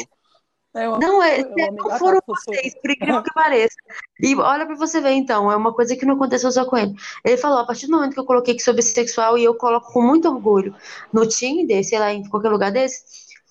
[0.78, 3.76] É, não, é, não foram vocês, por incrível que pareça.
[4.22, 6.94] E olha pra você ver, então, é uma coisa que não aconteceu só com ele.
[7.26, 9.92] Ele falou, a partir do momento que eu coloquei que sou bissexual, e eu coloco
[9.92, 10.76] com muito orgulho
[11.12, 13.02] no Tinder, sei lá, em qualquer lugar desse,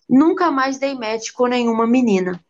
[0.09, 2.41] nunca mais dei match com nenhuma menina.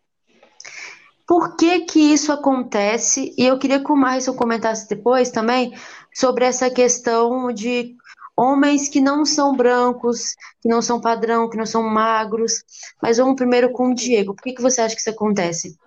[1.26, 3.34] Por que que isso acontece?
[3.36, 5.74] E eu queria que o Marison comentasse depois também
[6.14, 7.96] sobre essa questão de
[8.36, 12.62] homens que não são brancos, que não são padrão, que não são magros.
[13.00, 14.34] Mas vamos primeiro com o Diego.
[14.34, 15.78] Por que, que você acha que isso acontece?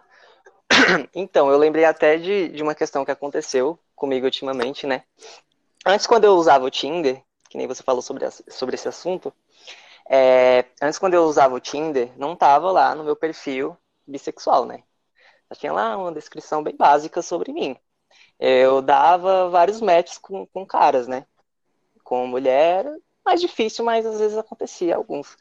[1.14, 5.04] Então, eu lembrei até de, de uma questão que aconteceu comigo ultimamente, né?
[5.86, 9.34] Antes, quando eu usava o Tinder, que nem você falou sobre, sobre esse assunto,
[10.10, 14.84] é, antes, quando eu usava o Tinder, não tava lá no meu perfil bissexual, né?
[15.52, 17.76] Já tinha lá uma descrição bem básica sobre mim.
[18.40, 21.26] Eu dava vários matches com, com caras, né?
[22.10, 22.92] Com mulher,
[23.24, 25.38] mais difícil, mas às vezes acontecia alguns.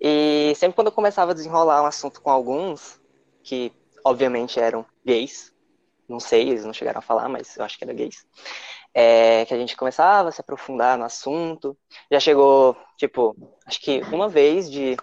[0.00, 3.00] E sempre quando eu começava a desenrolar um assunto com alguns,
[3.42, 3.72] que
[4.04, 5.52] obviamente eram gays,
[6.08, 8.24] não sei, eles não chegaram a falar, mas eu acho que eram gays
[8.94, 11.76] é, que a gente começava a se aprofundar no assunto.
[12.08, 14.94] Já chegou, tipo, acho que uma vez de,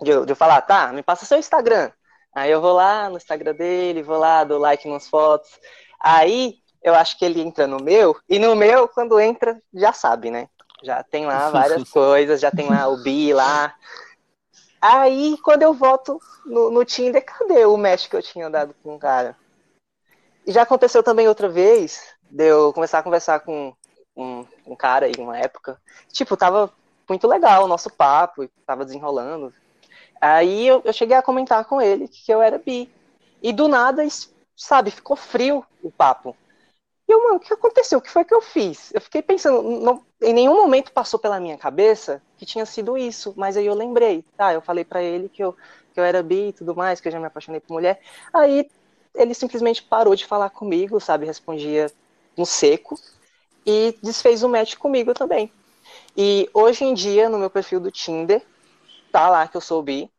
[0.00, 1.92] de, de eu falar, tá, me passa seu Instagram.
[2.34, 5.48] Aí eu vou lá no Instagram dele, vou lá, dou like nas fotos.
[6.00, 10.30] Aí eu acho que ele entra no meu, e no meu, quando entra, já sabe,
[10.30, 10.48] né?
[10.82, 13.74] Já tem lá várias coisas, já tem lá o bi lá.
[14.80, 18.94] Aí, quando eu volto no, no Tinder, cadê o match que eu tinha dado com
[18.94, 19.36] o cara?
[20.46, 23.74] E já aconteceu também outra vez, de eu começar a conversar com
[24.16, 25.80] um, um cara aí, uma época.
[26.12, 26.72] Tipo, tava
[27.08, 29.52] muito legal o nosso papo, tava desenrolando.
[30.20, 32.90] Aí eu, eu cheguei a comentar com ele que eu era bi.
[33.42, 34.02] E do nada,
[34.56, 36.36] sabe, ficou frio o papo.
[37.08, 37.98] E eu, mano, o que aconteceu?
[37.98, 38.92] O que foi que eu fiz?
[38.92, 43.32] Eu fiquei pensando, não, em nenhum momento passou pela minha cabeça que tinha sido isso,
[43.34, 44.52] mas aí eu lembrei, tá?
[44.52, 45.56] Eu falei para ele que eu,
[45.94, 47.98] que eu era bi e tudo mais, que eu já me apaixonei por mulher.
[48.32, 48.70] Aí
[49.14, 51.24] ele simplesmente parou de falar comigo, sabe?
[51.24, 51.90] Respondia
[52.36, 52.98] no seco
[53.64, 55.50] e desfez um match comigo também.
[56.16, 58.42] E hoje em dia, no meu perfil do Tinder,
[59.10, 60.10] tá lá que eu sou bi.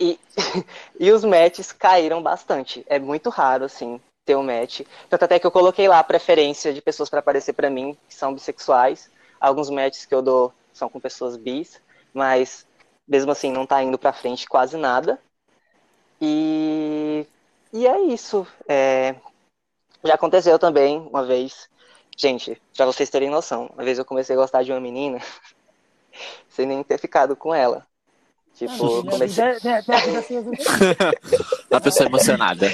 [0.00, 0.18] E,
[0.98, 2.84] e os matches caíram bastante.
[2.88, 4.80] É muito raro, assim, ter um match.
[5.08, 8.14] Tanto até que eu coloquei lá a preferência de pessoas para aparecer para mim, que
[8.14, 9.10] são bissexuais.
[9.40, 11.80] Alguns matches que eu dou são com pessoas bis,
[12.12, 12.66] mas
[13.06, 15.20] mesmo assim não tá indo pra frente quase nada.
[16.20, 17.26] E,
[17.72, 18.46] e é isso.
[18.66, 19.14] É,
[20.02, 21.68] já aconteceu também uma vez.
[22.16, 25.20] Gente, pra vocês terem noção, uma vez eu comecei a gostar de uma menina
[26.48, 27.86] sem nem ter ficado com ela.
[28.54, 29.44] Tipo, Ah, comecei.
[31.70, 32.68] Uma pessoa emocionada.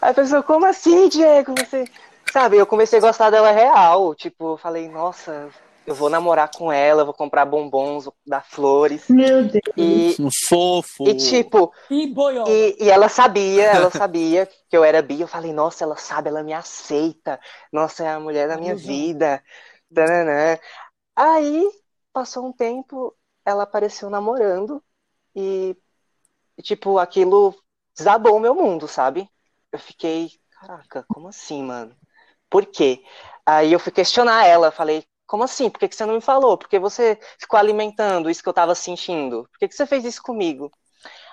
[0.00, 1.54] Aí a pessoa, como assim, Diego?
[1.56, 1.84] Você.
[2.32, 4.14] Sabe, eu comecei a gostar dela real.
[4.14, 5.48] Tipo, eu falei, nossa,
[5.86, 9.08] eu vou namorar com ela, eu vou comprar bombons, vou dar flores.
[9.08, 9.62] Meu Deus.
[9.76, 11.08] E, Um fofo.
[11.08, 12.50] e tipo, E boiola.
[12.50, 15.20] E, e ela sabia, ela sabia que eu era bi.
[15.20, 17.40] Eu falei, nossa, ela sabe, ela me aceita.
[17.72, 18.88] Nossa, é a mulher da minha Ilusão.
[18.88, 19.42] vida.
[19.94, 20.58] Tananã.
[21.16, 21.68] Aí,
[22.12, 24.82] passou um tempo, ela apareceu namorando
[25.34, 25.74] e,
[26.56, 27.54] e, tipo, aquilo
[27.96, 29.28] desabou o meu mundo, sabe?
[29.72, 31.96] Eu fiquei, caraca, como assim, mano?
[32.50, 33.04] Por quê?
[33.46, 35.70] Aí eu fui questionar ela, falei, como assim?
[35.70, 36.56] Por que que você não me falou?
[36.58, 39.44] Por que você ficou alimentando isso que eu tava sentindo?
[39.50, 40.70] Por que que você fez isso comigo?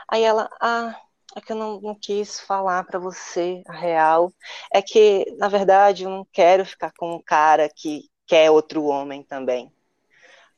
[0.09, 0.99] Aí ela, ah,
[1.35, 4.33] é que eu não, não quis falar pra você a real.
[4.73, 9.23] É que, na verdade, eu não quero ficar com um cara que quer outro homem
[9.23, 9.71] também.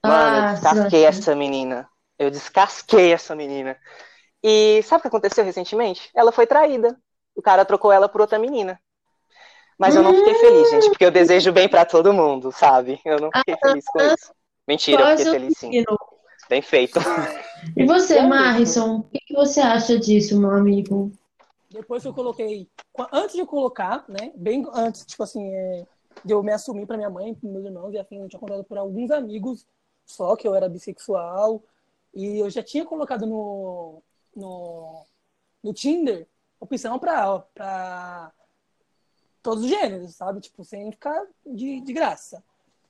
[0.04, 1.06] Mano, eu Ah, descasquei certo.
[1.06, 1.90] essa menina.
[2.18, 3.78] Eu descasquei essa menina.
[4.44, 6.10] E sabe o que aconteceu recentemente?
[6.16, 7.00] Ela foi traída.
[7.38, 8.82] O cara trocou ela por outra menina.
[9.78, 13.00] Mas eu não fiquei feliz, gente, porque eu desejo bem pra todo mundo, sabe?
[13.06, 14.34] Eu não fiquei feliz com isso.
[14.68, 15.86] Mentira, eu fiquei feliz sim.
[16.50, 17.00] Bem feito.
[17.76, 21.12] E você, Marrison, o que você acha disso, meu amigo?
[21.70, 22.68] Depois que eu coloquei.
[23.12, 24.32] Antes de eu colocar, né?
[24.36, 25.86] Bem antes, tipo assim, é,
[26.26, 28.64] de eu me assumir pra minha mãe, pros meus irmãos, e afim, eu tinha contado
[28.64, 29.66] por alguns amigos
[30.06, 31.62] só que eu era bissexual.
[32.16, 34.02] E eu já tinha colocado no,
[34.36, 35.06] no,
[35.64, 36.28] no Tinder
[36.60, 38.32] opção pra
[39.42, 40.42] todos os gêneros, sabe?
[40.42, 42.44] Tipo, sem ficar de, de graça.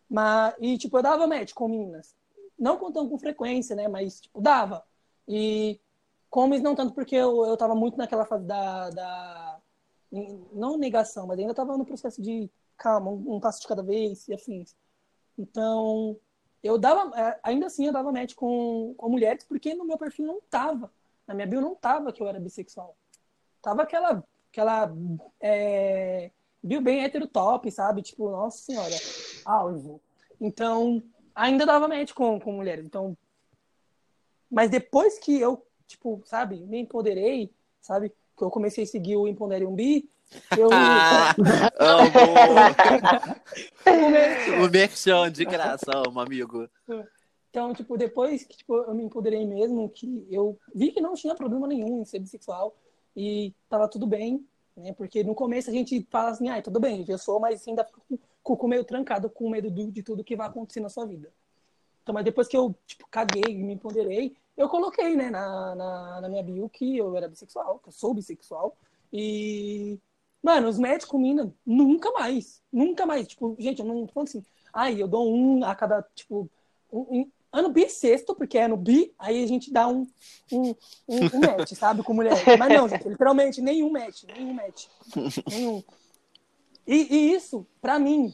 [0.10, 2.16] Mas, e, tipo, eu dava match com meninas.
[2.58, 3.88] Não contando com frequência, né?
[3.88, 4.84] Mas, tipo, dava.
[5.28, 5.80] E
[6.30, 9.60] com homens não tanto porque eu, eu tava muito naquela fase da, da...
[10.54, 14.28] Não negação, mas ainda tava no processo de calma, um, um passo de cada vez
[14.28, 14.76] e afins.
[15.38, 16.18] Então,
[16.64, 17.20] eu dava...
[17.20, 20.92] é, Ainda assim, eu dava match com, com mulheres porque no meu perfil não tava.
[21.28, 22.96] Na minha bio não tava que eu era bissexual.
[23.62, 24.24] Tava aquela...
[24.52, 24.94] aquela
[25.42, 26.32] é,
[26.64, 28.02] bio bem hétero top, sabe?
[28.02, 28.96] Tipo, nossa senhora,
[29.46, 30.02] alvo.
[30.40, 31.02] Então,
[31.34, 32.86] ainda dava match com, com mulheres.
[32.86, 33.18] Então,
[34.50, 38.10] mas depois que eu, tipo, sabe, me empoderei, sabe?
[38.36, 40.10] Que eu comecei a seguir o Empodere um Bi,
[40.58, 40.70] eu
[41.80, 42.10] Amo!
[44.66, 46.70] o merchan de graça, amo, amigo.
[47.50, 51.34] Então, tipo, depois que tipo, eu me empoderei mesmo, que eu vi que não tinha
[51.34, 52.76] problema nenhum em ser bissexual
[53.18, 54.94] e tava tudo bem, né?
[54.94, 58.20] Porque no começo a gente fala assim, ah, tudo bem, eu sou, mas ainda fico
[58.44, 61.34] com o meio trancado, com medo do- de tudo que vai acontecer na sua vida.
[62.04, 66.30] Então, mas depois que eu, tipo, caguei me empoderei, eu coloquei, né, na, na, na
[66.30, 68.78] minha bio que eu era bissexual, que eu sou bissexual.
[69.12, 70.00] E,
[70.42, 72.62] mano, os médicos mina, nunca mais.
[72.72, 73.28] Nunca mais.
[73.28, 76.50] Tipo, gente, eu não tô falando assim, ai, eu dou um a cada, tipo,
[76.92, 80.08] um- ano bissexto, porque é ano bi, aí a gente dá um,
[80.52, 80.76] um,
[81.08, 82.34] um, um match, sabe, com mulher.
[82.58, 84.88] Mas não, gente, literalmente, nenhum match, nenhum match.
[85.50, 85.84] Nenhum.
[86.86, 88.34] E, e isso, pra mim,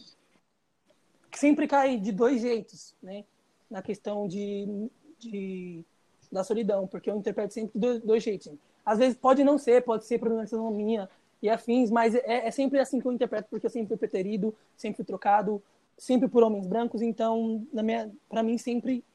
[1.34, 3.24] sempre cai de dois jeitos, né?
[3.70, 5.84] Na questão de, de
[6.32, 8.52] da solidão, porque eu interpreto sempre de dois, dois jeitos.
[8.86, 11.10] Às vezes pode não ser, pode ser problematização minha
[11.42, 14.56] e afins, mas é, é sempre assim que eu interpreto, porque eu sempre fui preterido,
[14.76, 15.62] sempre fui trocado,
[16.04, 19.06] sempre por homens brancos, então, minha, pra mim, sempre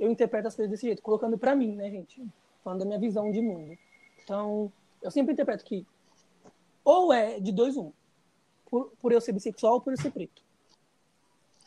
[0.00, 2.26] eu interpreto as coisas desse jeito, colocando pra mim, né, gente?
[2.64, 3.76] Falando da minha visão de mundo.
[4.24, 5.86] Então, eu sempre interpreto que
[6.82, 7.92] ou é de dois, um.
[8.70, 10.42] Por, por eu ser bissexual ou por eu ser preto.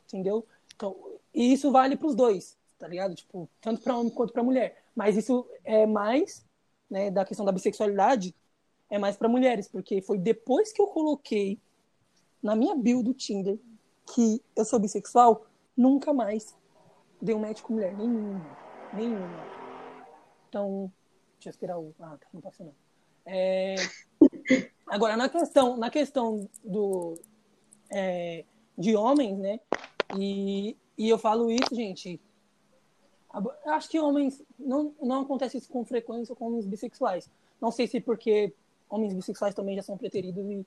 [0.07, 0.43] Entendeu?
[0.75, 0.97] Então,
[1.31, 3.13] e isso vale pros dois, tá ligado?
[3.13, 4.83] Tipo, tanto pra homem quanto pra mulher.
[4.95, 6.43] Mas isso é mais,
[6.89, 8.33] né, da questão da bissexualidade,
[8.89, 11.59] é mais pra mulheres, porque foi depois que eu coloquei
[12.41, 13.59] na minha bio do Tinder
[14.13, 15.45] que eu sou bissexual,
[15.76, 16.56] nunca mais
[17.21, 17.95] dei um match com mulher.
[17.95, 18.45] Nenhuma.
[18.93, 19.45] Nenhuma.
[20.50, 20.91] Então,
[21.36, 21.93] deixa eu esperar o.
[22.00, 22.76] Ah, tá, não não.
[23.26, 23.76] É...
[24.88, 27.17] Agora, na questão, na questão do,
[27.89, 28.43] é,
[28.78, 29.60] de homens, né?
[30.17, 32.19] E, e eu falo isso, gente.
[33.65, 34.41] Acho que homens.
[34.60, 37.30] Não, não acontece isso com frequência com homens bissexuais.
[37.62, 38.54] Não sei se porque
[38.89, 40.65] homens bissexuais também já são preteridos e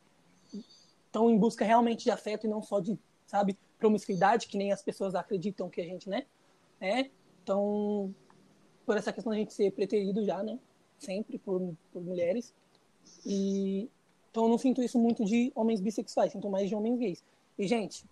[1.05, 2.99] estão em busca realmente de afeto e não só de,
[3.35, 6.25] sabe, promiscuidade, que nem as pessoas acreditam que a gente, né?
[6.81, 7.11] É.
[7.43, 8.15] Então,
[8.87, 10.57] por essa questão da gente ser preterido já, né?
[11.01, 12.55] Sempre por, por mulheres.
[13.27, 13.91] E
[14.31, 17.25] então eu não sinto isso muito de homens bissexuais, sinto mais de homens gays.
[17.59, 18.05] E, gente,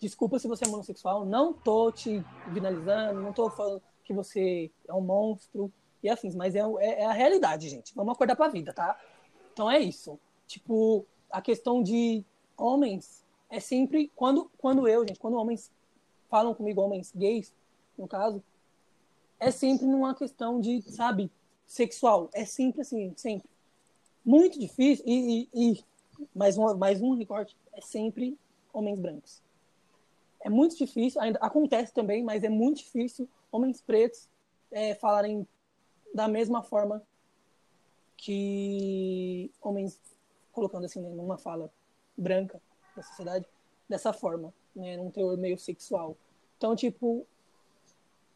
[0.00, 4.94] desculpa se você é monossexual, não tô te finalizando, não tô falando que você é
[4.94, 5.70] um monstro
[6.02, 7.94] e assim, mas é, é, é a realidade, gente.
[7.94, 8.98] Vamos acordar pra vida, tá?
[9.52, 10.18] Então é isso.
[10.46, 12.24] Tipo, a questão de
[12.56, 15.70] homens é sempre quando quando eu, gente, quando homens
[16.28, 17.54] falam comigo, homens gays,
[17.96, 18.42] no caso,
[19.38, 21.30] é sempre numa questão de, sabe,
[21.66, 22.30] sexual.
[22.32, 23.48] É sempre assim, sempre.
[24.24, 25.04] Muito difícil.
[25.06, 25.84] E, e, e
[26.34, 28.38] mais, um, mais um recorte, é sempre
[28.72, 29.42] homens brancos.
[30.40, 34.28] É muito difícil, ainda acontece também, mas é muito difícil homens pretos
[34.70, 35.46] é, falarem
[36.14, 37.02] da mesma forma
[38.16, 40.00] que homens,
[40.52, 41.70] colocando assim, né, numa fala
[42.16, 42.60] branca
[42.96, 43.46] da sociedade,
[43.88, 46.16] dessa forma, né, num teor meio sexual.
[46.56, 47.26] Então, tipo,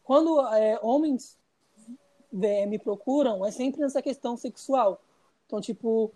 [0.03, 1.37] quando é, homens
[2.41, 5.01] é, me procuram, é sempre nessa questão sexual.
[5.47, 6.11] Então, tipo,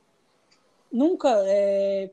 [0.92, 2.12] nunca é,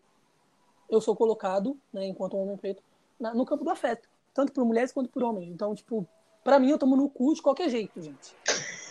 [0.89, 2.83] eu sou colocado, né, enquanto homem preto,
[3.21, 5.49] na, no campo do afeto, tanto por mulheres quanto por homens.
[5.51, 6.07] Então, tipo,
[6.43, 8.35] para mim, eu tomo no cu de qualquer jeito, gente.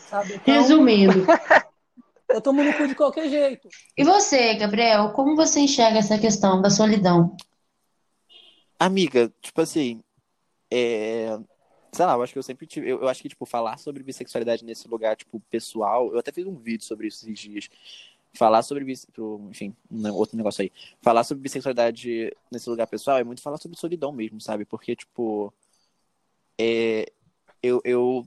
[0.09, 0.35] Sabe?
[0.35, 1.25] Então, Resumindo.
[2.33, 3.67] eu tomo no cu de qualquer jeito.
[3.97, 7.35] E você, Gabriel, como você enxerga essa questão da solidão?
[8.79, 10.01] Amiga, tipo assim,
[10.71, 11.37] é...
[11.91, 12.89] sei lá, eu acho que eu sempre tive.
[12.89, 16.11] Eu, eu acho que, tipo, falar sobre bissexualidade nesse lugar, tipo, pessoal.
[16.11, 17.69] Eu até fiz um vídeo sobre isso esses dias.
[18.33, 19.05] Falar sobre bis-
[19.49, 20.71] enfim, um outro negócio aí.
[21.01, 24.63] Falar sobre bissexualidade nesse lugar pessoal é muito falar sobre solidão mesmo, sabe?
[24.63, 25.53] Porque, tipo,
[26.57, 27.11] é,
[27.61, 28.25] eu, eu,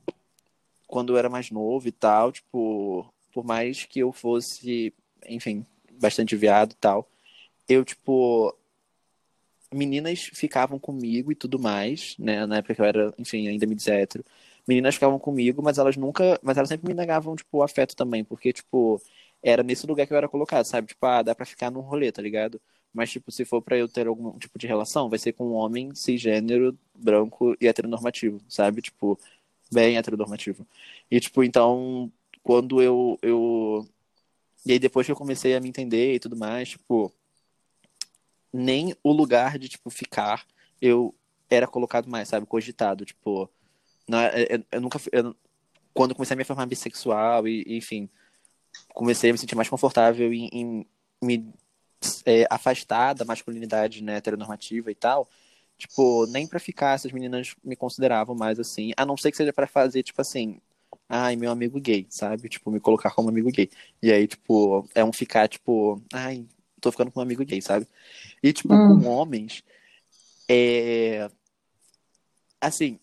[0.87, 4.95] quando eu era mais novo e tal, tipo, por mais que eu fosse,
[5.27, 5.67] enfim,
[6.01, 7.09] bastante viado e tal,
[7.69, 8.57] eu, tipo,
[9.73, 12.47] meninas ficavam comigo e tudo mais, né?
[12.47, 14.25] Na época que eu era, enfim, ainda me dizia hétero.
[14.67, 18.53] Meninas ficavam comigo, mas elas nunca, mas elas sempre me negavam, tipo, afeto também, porque,
[18.53, 19.03] tipo,
[19.43, 20.89] era nesse lugar que eu era colocado, sabe?
[20.89, 22.61] Tipo, ah, dá pra ficar num rolê, tá ligado?
[22.93, 25.55] Mas, tipo, se for pra eu ter algum tipo de relação, vai ser com um
[25.55, 28.81] homem cisgênero, branco e heteronormativo, sabe?
[28.81, 29.19] Tipo,
[29.73, 30.67] bem heteronormativo.
[31.11, 32.11] E, tipo, então,
[32.45, 33.89] quando eu, eu...
[34.67, 37.13] E aí, depois que eu comecei a me entender e tudo mais, tipo,
[38.53, 40.47] nem o lugar de, tipo, ficar
[40.81, 41.15] eu
[41.51, 42.47] era colocado mais, sabe?
[42.47, 43.51] Cogitado, tipo...
[44.09, 45.01] Não, é- eu, eu nunca...
[45.13, 45.35] eu-
[45.95, 48.09] quando eu comecei a me formar bissexual e, e, enfim,
[48.95, 50.87] comecei a me sentir mais confortável em, em
[51.23, 51.53] me
[52.27, 55.29] é, afastar da masculinidade né, heteronormativa e tal,
[55.79, 59.53] tipo, nem pra ficar essas meninas me consideravam mais assim, a não ser que seja
[59.53, 60.61] pra fazer, tipo assim,
[61.15, 62.49] ai, meu amigo gay, sabe?
[62.49, 63.71] Tipo, me colocar como amigo gay.
[64.03, 66.45] E aí, tipo, é um ficar, tipo, ai,
[66.81, 67.87] tô ficando com um amigo gay, sabe?
[68.43, 69.01] E, tipo, Hum.
[69.01, 69.63] com homens,
[70.49, 71.31] é.
[72.61, 72.99] Assim,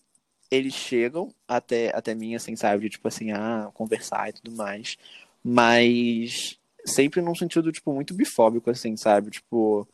[0.50, 2.82] eles chegam até, até mim, assim, sabe?
[2.82, 4.96] De, tipo assim, ah, conversar e tudo mais.
[5.42, 9.30] Mas sempre num sentido, tipo, muito bifóbico, assim, sabe?
[9.30, 9.88] Tipo,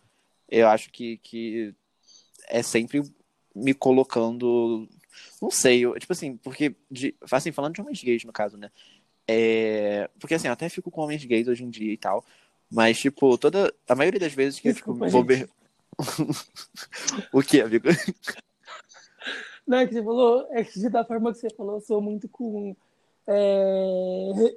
[0.49, 1.75] eu acho que, que
[2.49, 3.03] é sempre
[3.55, 4.89] me colocando.
[5.41, 6.75] Não sei, eu, tipo assim, porque.
[6.91, 8.71] De, assim, falando de homens gays, no caso, né?
[9.27, 12.25] É, porque assim, eu até fico com homens gays hoje em dia e tal.
[12.71, 13.73] Mas, tipo, toda.
[13.89, 15.39] A maioria das vezes que Desculpa, eu vou gente.
[15.39, 15.51] ver.
[17.33, 17.89] o que, amigo?
[19.67, 22.29] Não, é que você falou, é que da forma que você falou, eu sou muito
[22.29, 22.75] com.
[23.27, 24.57] é,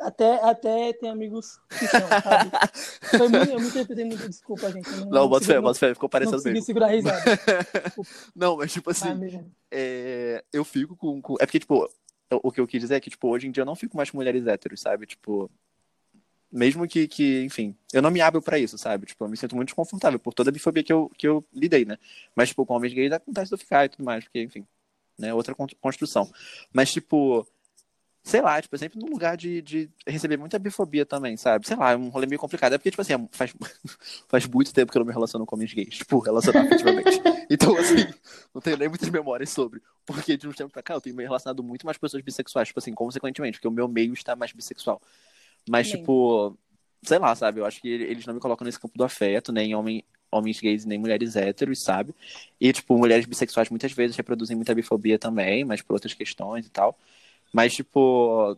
[0.00, 2.50] até, até tem amigos que são, sabe?
[3.16, 4.86] Foi muito, eu me interpretei muito, desculpa, gente.
[4.90, 6.66] eu Não, bota fé, bota fé, ficou não parecendo consegui mesmo.
[6.66, 7.22] segurar a risada.
[8.34, 11.88] Não, mas tipo assim, Ah, é, eu fico com, com- É porque, tipo,
[12.30, 14.10] o que eu quis dizer é que, tipo, hoje em dia eu não fico mais
[14.10, 15.06] com mulheres héteros, sabe?
[15.06, 15.50] Tipo.
[16.50, 19.04] Mesmo que, que, enfim, eu não me abro pra isso, sabe?
[19.04, 21.84] Tipo, eu me sinto muito desconfortável por toda a bifobia que eu, que eu lidei,
[21.84, 21.98] né?
[22.34, 24.66] Mas, tipo, com homens gays acontece de eu ficar e tudo mais, porque, enfim,
[25.18, 25.34] né?
[25.34, 26.30] Outra con- construção.
[26.72, 27.46] Mas, tipo,
[28.22, 31.66] sei lá, tipo, sempre num lugar de, de receber muita bifobia também, sabe?
[31.66, 32.74] Sei lá, é um rolê meio complicado.
[32.74, 33.54] É porque, tipo assim, é- faz,
[34.28, 37.20] faz muito tempo que eu não me relaciono com homens gays, tipo, relacionar afetivamente.
[37.50, 38.06] Então, assim,
[38.54, 39.80] não tenho nem muitas memórias sobre.
[40.04, 42.68] Porque de uns tempos pra cá eu tenho me relacionado muito mais com pessoas bissexuais,
[42.68, 45.00] tipo assim, consequentemente, porque o meu meio está mais bissexual.
[45.66, 46.54] Mas, tipo,
[47.02, 47.60] sei lá, sabe?
[47.60, 50.84] Eu acho que eles não me colocam nesse campo do afeto, nem homem, homens gays,
[50.84, 52.14] nem mulheres héteros, sabe?
[52.60, 56.70] E, tipo, mulheres bissexuais muitas vezes reproduzem muita bifobia também, mas por outras questões e
[56.70, 56.98] tal.
[57.52, 58.56] Mas, tipo,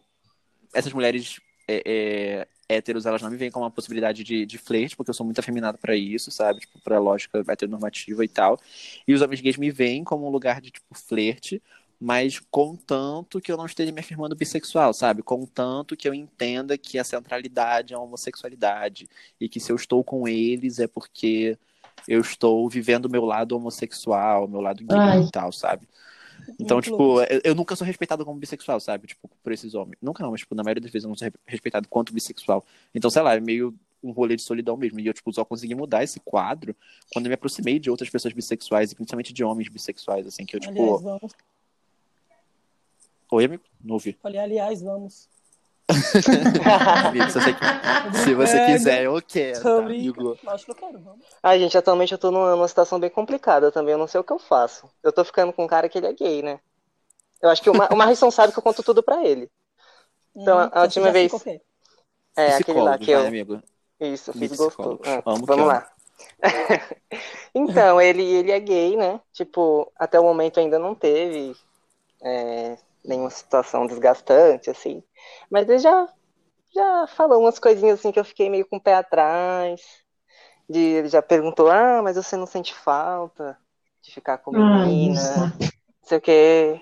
[0.75, 4.97] essas mulheres é, é, héteros, elas não me veem como uma possibilidade de, de flerte,
[4.97, 6.61] porque eu sou muito afeminado pra isso, sabe?
[6.61, 8.59] Tipo, pra lógica heteronormativa e tal.
[9.07, 11.63] E os homens gays me veem como um lugar de, tipo, flerte,
[12.01, 15.23] mas contanto que eu não esteja me afirmando bissexual, sabe?
[15.23, 19.07] Contanto que eu entenda que a centralidade é a homossexualidade
[19.39, 21.59] e que se eu estou com eles é porque
[22.09, 25.87] eu estou vivendo o meu lado homossexual, meu lado gay e tal, sabe?
[26.59, 27.27] Então, Muito tipo, louco.
[27.45, 29.07] eu, nunca sou respeitado como bissexual, sabe?
[29.09, 29.97] Tipo, por esses homens.
[30.01, 32.65] Nunca não, mas, tipo, na maioria das vezes eu não sou re- respeitado quanto bissexual.
[32.95, 34.99] Então, sei lá, é meio um rolê de solidão mesmo.
[35.01, 36.75] E eu, tipo, só consegui mudar esse quadro
[37.13, 40.57] quando eu me aproximei de outras pessoas bissexuais, e principalmente de homens bissexuais, assim, que
[40.57, 40.73] eu, tipo...
[40.73, 41.33] Aliás, vamos.
[43.33, 43.63] Oi, amigo?
[43.83, 44.17] Não ouvi.
[44.23, 45.29] Falei, aliás, vamos.
[47.33, 47.55] Se você,
[48.13, 49.63] se você quiser, eu quero.
[49.63, 50.39] Tá, amigo.
[50.49, 51.27] Acho que eu quero, vamos.
[51.43, 54.25] Ai, gente, atualmente eu tô numa, numa situação bem complicada também, eu não sei o
[54.25, 54.89] que eu faço.
[55.03, 56.61] Eu tô ficando com um cara que ele é gay, né?
[57.43, 59.51] Eu acho que o, Ma o Marrison sabe que eu conto tudo pra ele.
[60.37, 61.33] Então, a- a última vez-?
[62.37, 63.21] É, aquele lá que eu.
[63.21, 63.63] vai, amigo.
[64.01, 65.01] Isso, fiz gostoso.
[65.05, 65.69] Ah, vamos amo.
[65.69, 65.91] lá.
[67.55, 69.21] Então, ele, ele é gay, né?
[69.33, 71.57] Tipo, até o momento ainda não teve
[72.23, 75.03] é, nenhuma situação desgastante, assim.
[75.51, 76.09] Mas ele já,
[76.75, 79.81] já falou umas coisinhas assim que eu fiquei meio com o pé atrás.
[80.69, 83.59] De, ele já perguntou, ah, mas você não sente falta
[84.03, 85.55] de ficar com Ai, menina?
[85.59, 85.69] Não
[86.03, 86.81] sei o quê.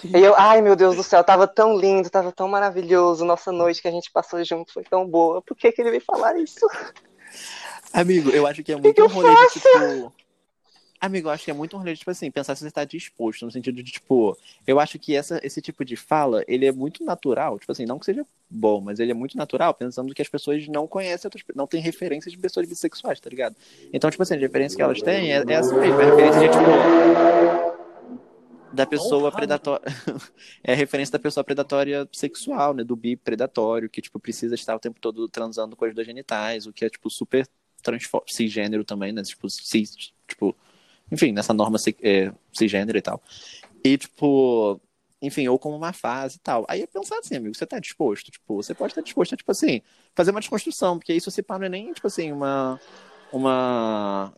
[0.00, 0.16] Que.
[0.16, 3.24] E eu, ai meu Deus do céu, tava tão lindo, tava tão maravilhoso.
[3.24, 5.42] Nossa noite que a gente passou junto foi tão boa.
[5.42, 6.66] Por que, que ele veio falar isso?
[7.92, 10.12] Amigo, eu acho que é que muito eu um rolê de, tipo.
[11.00, 13.44] Amigo, eu acho que é muito um rolê tipo assim, pensar se você tá disposto,
[13.44, 14.36] no sentido de, tipo,
[14.66, 17.98] eu acho que essa, esse tipo de fala, ele é muito natural, tipo assim, não
[17.98, 21.44] que seja bom, mas ele é muito natural, pensando que as pessoas não conhecem outras
[21.54, 23.54] não têm referências de pessoas bissexuais, tá ligado?
[23.92, 26.40] Então, tipo assim, a referência que elas têm é, é essa mesmo, é a referência
[26.40, 27.76] de, tipo,
[28.72, 29.84] da pessoa predatória,
[30.64, 34.74] é a referência da pessoa predatória sexual, né, do bi predatório, que, tipo, precisa estar
[34.74, 37.46] o tempo todo transando com as duas genitais, o que é, tipo, super
[37.82, 39.22] transfo- cisgênero também, né?
[39.22, 40.56] Tipo, cis, tipo,
[41.10, 43.22] enfim, nessa norma é, cisgênero e tal.
[43.84, 44.80] E, tipo,
[45.22, 46.64] enfim, ou como uma fase e tal.
[46.68, 48.30] Aí é pensar assim, amigo, você tá disposto?
[48.30, 49.80] Tipo, você pode estar disposto a, tipo assim,
[50.14, 52.80] fazer uma desconstrução, porque isso se pá, não é nem, tipo assim, uma.
[53.32, 54.34] Uma.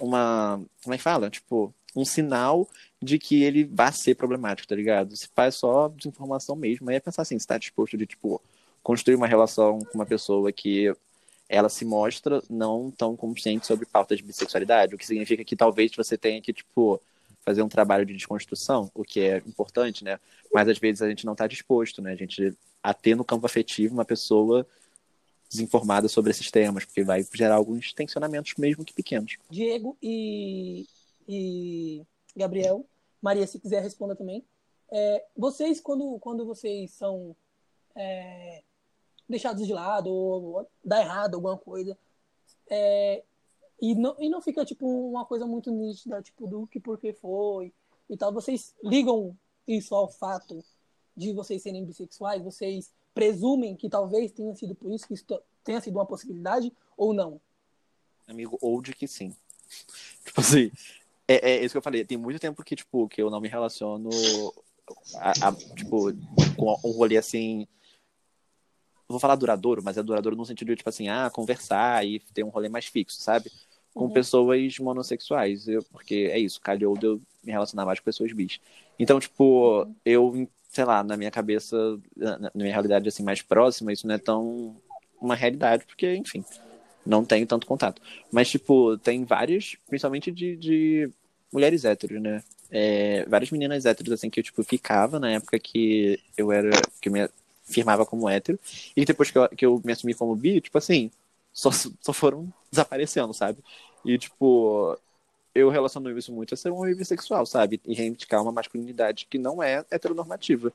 [0.00, 0.64] Uma.
[0.82, 1.30] Como é que fala?
[1.30, 2.68] Tipo, um sinal
[3.02, 5.16] de que ele vai ser problemático, tá ligado?
[5.16, 6.88] Se faz só desinformação mesmo.
[6.90, 8.40] Aí é pensar assim, você tá disposto de, tipo,
[8.82, 10.92] construir uma relação com uma pessoa que
[11.50, 15.90] ela se mostra não tão consciente sobre pautas de bissexualidade, o que significa que talvez
[15.96, 17.02] você tenha que, tipo,
[17.40, 20.20] fazer um trabalho de desconstrução, o que é importante, né?
[20.54, 22.12] Mas às vezes a gente não está disposto, né?
[22.12, 24.64] A gente a ter no campo afetivo uma pessoa
[25.50, 29.36] desinformada sobre esses temas, porque vai gerar alguns tensionamentos mesmo que pequenos.
[29.50, 30.86] Diego e,
[31.26, 32.02] e
[32.36, 32.86] Gabriel.
[33.20, 34.44] Maria, se quiser, responda também.
[34.92, 37.34] É, vocês, quando, quando vocês são
[37.96, 38.62] é,
[39.30, 41.96] deixados de lado ou dá errado alguma coisa,
[42.68, 43.22] é,
[43.80, 47.12] e, não, e não fica tipo uma coisa muito nítida, tipo do que por que
[47.12, 47.72] foi
[48.08, 50.62] e tal, vocês ligam isso ao fato
[51.16, 52.42] de vocês serem bissexuais?
[52.42, 55.24] Vocês presumem que talvez tenha sido por isso que isso
[55.62, 57.40] tenha sido uma possibilidade ou não?
[58.26, 59.34] Amigo, ou de que sim.
[60.24, 60.70] Tipo assim,
[61.26, 62.04] é, é isso que eu falei.
[62.04, 64.10] Tem muito tempo que, tipo, que eu não me relaciono
[65.16, 66.12] a, a, tipo,
[66.56, 67.66] com um rolê assim.
[69.10, 72.44] Vou falar duradouro, mas é duradouro no sentido de, tipo assim, ah, conversar e ter
[72.44, 73.50] um rolê mais fixo, sabe?
[73.92, 74.10] Com Uhum.
[74.10, 75.66] pessoas monossexuais.
[75.66, 78.60] Eu, porque é isso, calhou de eu me relacionar mais com pessoas bis.
[78.98, 81.76] Então, tipo, eu, sei lá, na minha cabeça,
[82.16, 84.76] na na minha realidade assim mais próxima, isso não é tão
[85.20, 86.44] uma realidade, porque, enfim,
[87.04, 88.00] não tenho tanto contato.
[88.30, 91.10] Mas, tipo, tem várias, principalmente de, de
[91.52, 92.42] mulheres héteros, né?
[92.70, 97.10] É, várias meninas héteros, assim, que eu, tipo, ficava na época que eu era, que
[97.10, 97.28] me
[97.70, 98.58] firmava como hétero,
[98.96, 101.10] e depois que eu, que eu me assumi como bi, tipo assim,
[101.52, 103.58] só, só foram desaparecendo, sabe?
[104.04, 104.98] E, tipo,
[105.54, 107.80] eu relaciono isso muito a ser um homem bissexual, sabe?
[107.86, 110.72] E reivindicar uma masculinidade que não é heteronormativa.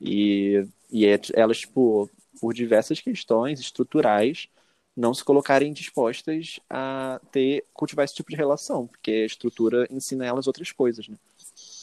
[0.00, 2.10] E, e é- elas, tipo,
[2.40, 4.48] por diversas questões estruturais,
[4.96, 10.24] não se colocarem dispostas a ter, cultivar esse tipo de relação, porque a estrutura ensina
[10.24, 11.16] elas outras coisas, né?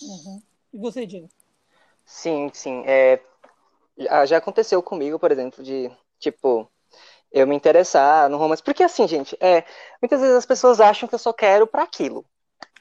[0.01, 0.41] Uhum.
[0.73, 1.29] E você, Diego?
[2.05, 2.83] Sim, sim.
[2.85, 3.21] É,
[4.01, 6.69] já já aconteceu comigo, por exemplo, de, tipo,
[7.31, 8.63] eu me interessar no romance.
[8.63, 9.63] Porque assim, gente, é,
[10.01, 12.25] muitas vezes as pessoas acham que eu só quero pra aquilo.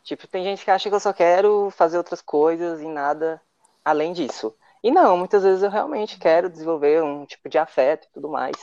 [0.03, 3.41] Tipo, tem gente que acha que eu só quero fazer outras coisas e nada
[3.85, 4.55] além disso.
[4.83, 8.57] E não, muitas vezes eu realmente quero desenvolver um tipo de afeto e tudo mais.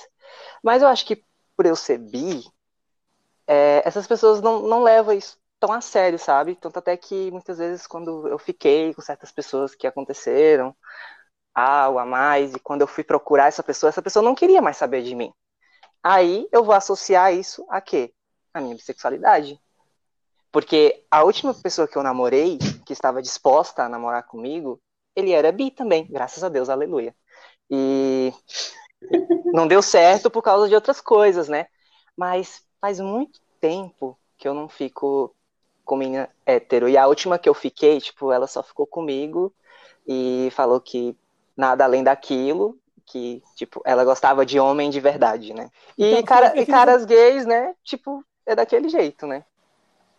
[0.64, 1.24] Mas eu acho que
[1.56, 2.44] por eu ser bi,
[3.48, 6.56] é, essas pessoas não, não levam isso tão a sério, sabe?
[6.56, 10.76] Tanto até que muitas vezes quando eu fiquei com certas pessoas que aconteceram,
[11.58, 14.78] algo a mais, e quando eu fui procurar essa pessoa, essa pessoa não queria mais
[14.78, 15.34] saber de mim.
[16.04, 18.14] Aí eu vou associar isso a quê?
[18.54, 19.60] A minha bissexualidade.
[20.52, 24.80] Porque a última pessoa que eu namorei, que estava disposta a namorar comigo,
[25.16, 27.16] ele era bi também, graças a Deus, aleluia.
[27.70, 28.32] E
[29.46, 31.66] não deu certo por causa de outras coisas, né?
[32.16, 35.36] Mas faz muito tempo que eu não fico
[35.84, 36.88] com menina hétero.
[36.88, 39.52] E a última que eu fiquei, tipo, ela só ficou comigo
[40.08, 41.18] e falou que
[41.58, 45.70] nada além daquilo, que, tipo, ela gostava de homem de verdade, né?
[45.98, 47.74] E, Então, cara, e caras gays, né?
[47.84, 49.44] Tipo, é daquele jeito, né?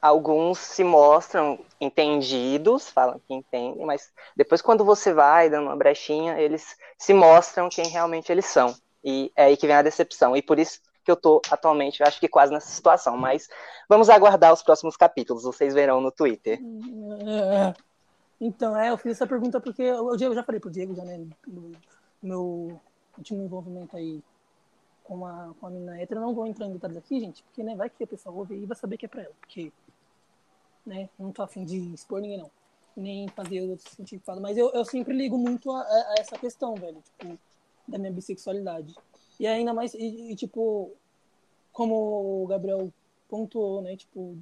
[0.01, 6.41] alguns se mostram entendidos, falam que entendem, mas depois quando você vai dando uma brechinha,
[6.41, 8.75] eles se mostram quem realmente eles são.
[9.03, 10.37] E é aí que vem a decepção.
[10.37, 13.17] E por isso que eu tô atualmente, eu acho que quase nessa situação.
[13.17, 13.49] Mas
[13.89, 16.59] vamos aguardar os próximos capítulos, vocês verão no Twitter.
[18.41, 21.27] Então, é, eu fiz essa pergunta porque Diego, eu já falei pro Diego, já, né,
[21.47, 21.73] no
[22.23, 22.81] meu
[23.17, 24.23] último envolvimento aí
[25.03, 27.63] com a, com a menina hétero, eu não vou entrar em detalhes aqui, gente, porque,
[27.63, 29.73] né, vai que a pessoa ouve e vai saber que é pra ela, porque,
[30.87, 32.51] né, não tô afim de expor ninguém, não,
[32.97, 36.75] nem fazer outros sentido fala, mas eu, eu sempre ligo muito a, a essa questão,
[36.75, 37.39] velho, tipo,
[37.87, 38.95] da minha bissexualidade.
[39.41, 40.93] E ainda mais, e, e, tipo,
[41.73, 42.93] como o Gabriel
[43.29, 44.37] pontuou, né, tipo,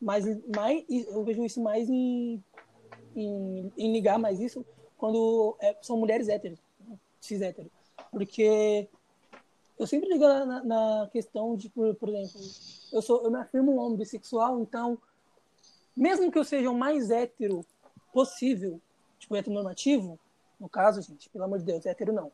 [0.00, 2.42] mais, mais, eu vejo isso mais em
[3.14, 4.64] em, em ligar mais isso
[4.96, 6.60] quando é, são mulheres héteros,
[7.20, 7.70] cis héteros.
[8.10, 8.88] Porque
[9.78, 12.40] eu sempre ligo na, na questão de, por, por, exemplo,
[12.92, 14.96] eu, sou, eu me afirmo um homem bissexual, então,
[15.96, 17.64] mesmo que eu seja o mais hétero
[18.12, 18.80] possível,
[19.18, 20.18] tipo, heteronormativo,
[20.60, 22.30] no caso, gente, pelo amor de Deus, hétero não,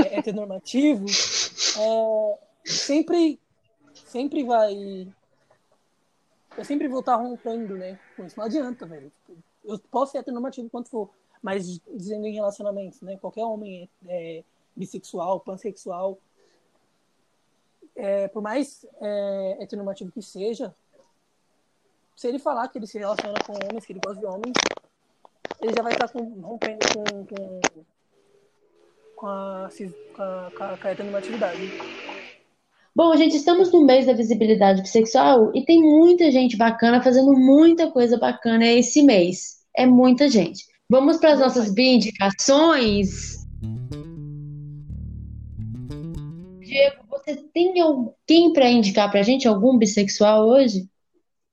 [0.00, 3.38] é, heteronormativo, é, sempre,
[3.92, 5.12] sempre vai.
[6.56, 7.98] Eu sempre vou estar rompendo, né?
[8.16, 9.10] Com isso não adianta, velho.
[9.26, 11.10] Tipo, eu posso ser heteronormativo quanto for,
[11.42, 13.16] mas dizendo em relacionamentos, né?
[13.16, 14.44] Qualquer homem é, é
[14.74, 16.18] bissexual, pansexual,
[17.94, 20.74] é, por mais é, heteronormativo que seja,
[22.16, 24.54] se ele falar que ele se relaciona com homens, que ele gosta de homens,
[25.60, 27.60] ele já vai estar com, rompendo com, com,
[29.16, 29.68] com, a,
[30.16, 32.01] com, a, com a heteronormatividade.
[32.94, 37.90] Bom, gente, estamos no mês da visibilidade bissexual e tem muita gente bacana fazendo muita
[37.90, 39.62] coisa bacana esse mês.
[39.74, 40.66] É muita gente.
[40.90, 43.46] Vamos para as nossas indicações.
[46.60, 50.86] Diego, você tem alguém para indicar para a gente, algum bissexual hoje?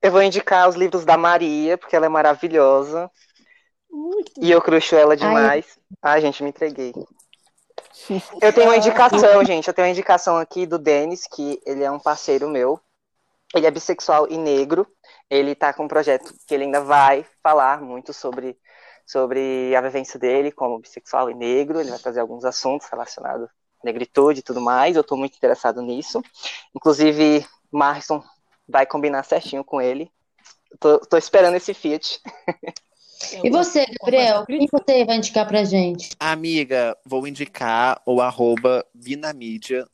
[0.01, 3.09] Eu vou indicar os livros da Maria, porque ela é maravilhosa.
[3.89, 4.33] Muito.
[4.41, 5.79] E eu cruxo ela demais.
[6.01, 6.93] Ai, Ai gente, me entreguei.
[8.41, 9.67] Eu tenho uma indicação, gente.
[9.67, 12.79] Eu tenho uma indicação aqui do Denis, que ele é um parceiro meu.
[13.53, 14.87] Ele é bissexual e negro.
[15.29, 18.57] Ele tá com um projeto que ele ainda vai falar muito sobre,
[19.05, 21.79] sobre a vivência dele como bissexual e negro.
[21.79, 24.95] Ele vai trazer alguns assuntos relacionados à negritude e tudo mais.
[24.95, 26.21] Eu tô muito interessado nisso.
[26.75, 28.23] Inclusive, Marson
[28.67, 30.11] vai combinar certinho com ele.
[30.79, 31.73] Tô, tô esperando esse
[33.19, 33.45] Fiat.
[33.45, 36.09] E você, Gabriel, quem você vai indicar pra gente?
[36.19, 39.85] Amiga, vou indicar o arroba Vinamídia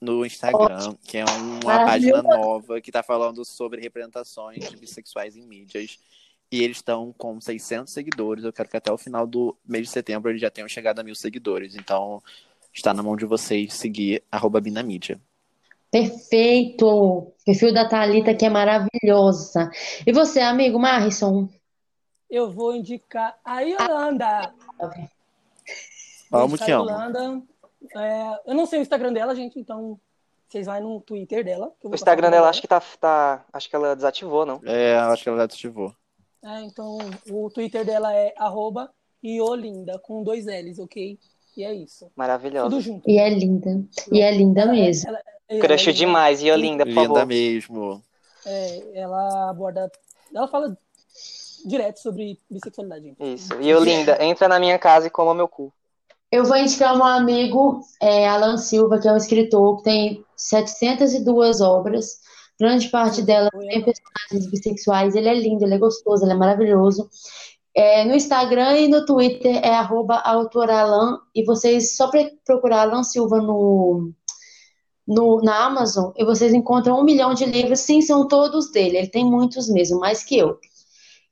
[0.00, 0.98] no Instagram, Ótimo.
[1.06, 5.98] que é uma página nova que tá falando sobre representações de bissexuais em mídias.
[6.52, 8.44] E eles estão com 600 seguidores.
[8.44, 11.02] Eu quero que até o final do mês de setembro eles já tenham chegado a
[11.02, 11.74] mil seguidores.
[11.74, 12.22] Então,
[12.72, 15.20] está na mão de vocês seguir arroba Binamídia.
[15.90, 16.86] Perfeito!
[16.86, 19.70] O perfil da Thalita que é maravilhosa.
[20.06, 21.48] E você, amigo Marrison?
[22.34, 24.52] Eu vou indicar a Yolanda.
[26.28, 27.40] Vamos que Yolanda.
[27.96, 30.00] É, eu não sei o Instagram dela, gente, então
[30.48, 31.72] vocês vão no Twitter dela.
[31.84, 34.60] o Instagram dela acho que tá, tá, Acho que ela desativou, não?
[34.64, 35.94] É, acho que ela desativou.
[36.42, 36.98] É, então
[37.30, 38.90] o Twitter dela é arroba
[39.22, 41.18] Iolinda, com dois L's, ok?
[41.56, 42.10] E é isso.
[42.16, 42.70] Maravilhosa.
[42.70, 43.08] Tudo junto.
[43.08, 43.84] E é linda.
[44.10, 45.08] E é linda ela, mesmo.
[45.08, 47.14] Ela, ela, Crush demais, Iolinda, por linda favor.
[47.20, 48.02] Linda mesmo.
[48.44, 49.90] É, ela aborda.
[50.34, 50.76] Ela fala
[51.64, 53.04] direto sobre bissexualidade.
[53.04, 53.34] Gente.
[53.34, 53.60] Isso.
[53.60, 55.72] E eu, linda, entra na minha casa e coma meu cu.
[56.30, 61.60] Eu vou indicar um amigo, é, Alan Silva, que é um escritor que tem 702
[61.60, 62.18] obras.
[62.58, 65.14] Grande parte delas tem personagens bissexuais.
[65.14, 67.08] Ele é lindo, ele é gostoso, ele é maravilhoso.
[67.72, 71.18] É, no Instagram e no Twitter é arroba autoralan.
[71.34, 72.10] E vocês só
[72.44, 74.12] procurar Alan Silva no,
[75.06, 77.80] no, na Amazon e vocês encontram um milhão de livros.
[77.80, 78.98] Sim, são todos dele.
[78.98, 80.58] Ele tem muitos mesmo, mais que eu.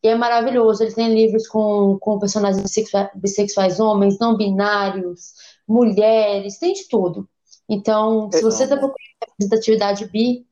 [0.03, 0.83] E é maravilhoso.
[0.83, 5.35] Ele tem livros com, com personagens bissexuais, bissexuais, homens, não binários,
[5.67, 7.29] mulheres, tem de tudo.
[7.69, 10.47] Então, se você está procurando representatividade bi,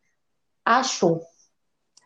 [0.65, 1.21] achou.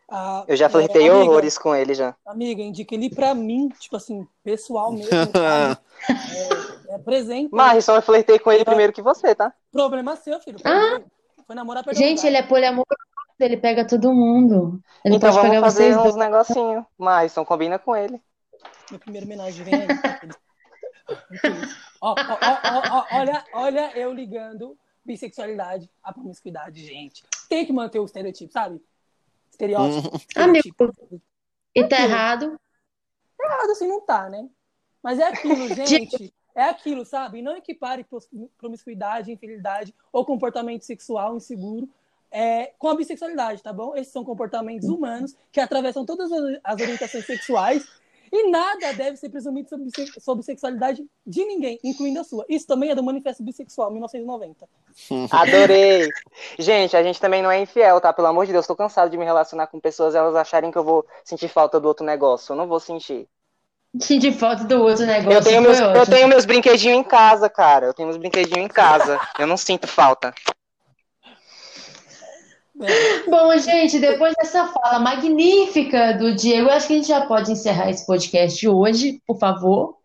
[0.09, 2.15] Ah, eu já flertei é, horrores com ele já.
[2.27, 5.09] Amiga, indica ele pra mim, tipo assim, pessoal mesmo.
[6.89, 7.49] é, é presente.
[7.51, 9.53] Mas só eu flertei com ele é, primeiro que você, tá?
[9.71, 10.59] Problema seu, filho.
[10.63, 11.01] Ah,
[11.45, 12.85] foi namorar Gente, ele é poliamoroso
[13.39, 14.81] ele pega todo mundo.
[15.03, 16.85] Ele então pode vamos pegar fazer vocês uns negocinhos.
[16.97, 18.21] Mas combina com ele.
[18.89, 19.87] Meu primeiro homenagem vem aí.
[22.01, 27.23] ó, ó, ó, ó, olha, olha eu ligando bissexualidade à promiscuidade, gente.
[27.47, 28.81] Tem que manter o estereotipo, sabe?
[29.51, 30.17] Estereótipo.
[30.35, 30.67] Amigo,
[31.75, 32.59] e tá errado?
[33.39, 34.49] Errado assim não tá, né?
[35.03, 36.33] Mas é aquilo, gente.
[36.55, 37.41] É aquilo, sabe?
[37.41, 38.05] Não equipare
[38.57, 41.89] promiscuidade, infidelidade ou comportamento sexual inseguro
[42.35, 43.95] é, com a bissexualidade, tá bom?
[43.95, 46.29] Esses são comportamentos humanos que atravessam todas
[46.63, 47.87] as orientações sexuais
[48.29, 52.45] e nada deve ser presumido sobre, sobre sexualidade de ninguém, incluindo a sua.
[52.49, 54.67] Isso também é do Manifesto Bissexual, 1990.
[55.31, 56.09] Adorei.
[56.59, 58.11] Gente, a gente também não é infiel, tá?
[58.11, 60.83] Pelo amor de Deus, tô cansado de me relacionar com pessoas elas acharem que eu
[60.83, 62.51] vou sentir falta do outro negócio.
[62.51, 63.29] Eu não vou sentir.
[63.97, 65.31] Sentir falta do outro negócio.
[65.31, 67.85] Eu tenho, meus, eu tenho meus brinquedinhos em casa, cara.
[67.85, 69.17] Eu tenho meus brinquedinhos em casa.
[69.39, 70.33] Eu não sinto falta.
[73.29, 77.89] Bom, gente, depois dessa fala magnífica do Diego, acho que a gente já pode encerrar
[77.89, 79.97] esse podcast hoje, por favor.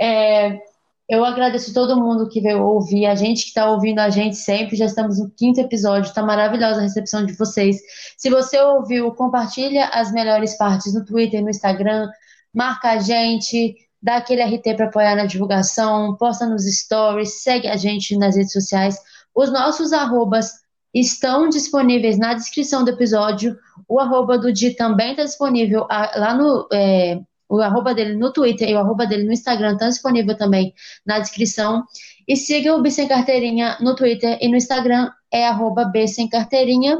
[0.00, 0.60] É,
[1.08, 4.76] eu agradeço todo mundo que veio ouvir, a gente que está ouvindo a gente sempre.
[4.76, 7.78] Já estamos no quinto episódio, está maravilhosa a recepção de vocês.
[8.16, 12.08] Se você ouviu, compartilha as melhores partes no Twitter, no Instagram,
[12.54, 17.76] marca a gente, dá aquele RT para apoiar na divulgação, posta nos stories, segue a
[17.76, 18.96] gente nas redes sociais.
[19.34, 20.52] Os nossos arrobas
[20.92, 23.56] estão disponíveis na descrição do episódio.
[23.88, 26.68] O arroba do Di também está disponível lá no.
[26.72, 30.74] É, o arroba dele no Twitter e o arroba dele no Instagram estão disponível também
[31.06, 31.82] na descrição.
[32.26, 36.28] E siga o B Sem Carteirinha no Twitter e no Instagram é arroba B Sem
[36.28, 36.98] Carteirinha.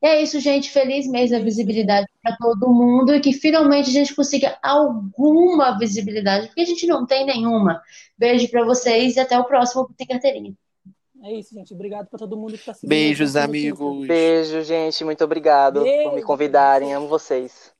[0.00, 0.70] E é isso, gente.
[0.70, 6.46] Feliz mês da visibilidade para todo mundo e que finalmente a gente consiga alguma visibilidade,
[6.48, 7.82] porque a gente não tem nenhuma.
[8.16, 10.54] Beijo para vocês e até o próximo Sem Carteirinha.
[11.24, 11.72] É isso, gente.
[11.72, 12.90] Obrigado pra todo mundo que tá seguindo.
[12.90, 14.06] Beijos, amigos.
[14.06, 15.02] Beijo, gente.
[15.04, 16.92] Muito obrigado beijo, por me convidarem.
[16.92, 17.72] Amo vocês.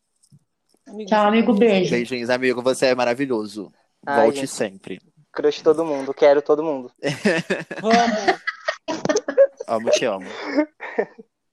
[0.88, 1.52] Amigo, Tchau, amigo.
[1.52, 1.90] Beijo.
[1.90, 2.62] Beijinhos, amigo.
[2.62, 3.70] Você é maravilhoso.
[4.06, 4.48] Ai, Volte gente.
[4.48, 4.98] sempre.
[5.30, 6.14] Crush todo mundo.
[6.14, 6.90] Quero todo mundo.
[7.82, 8.40] Vamos.
[9.66, 10.26] amo, te amo.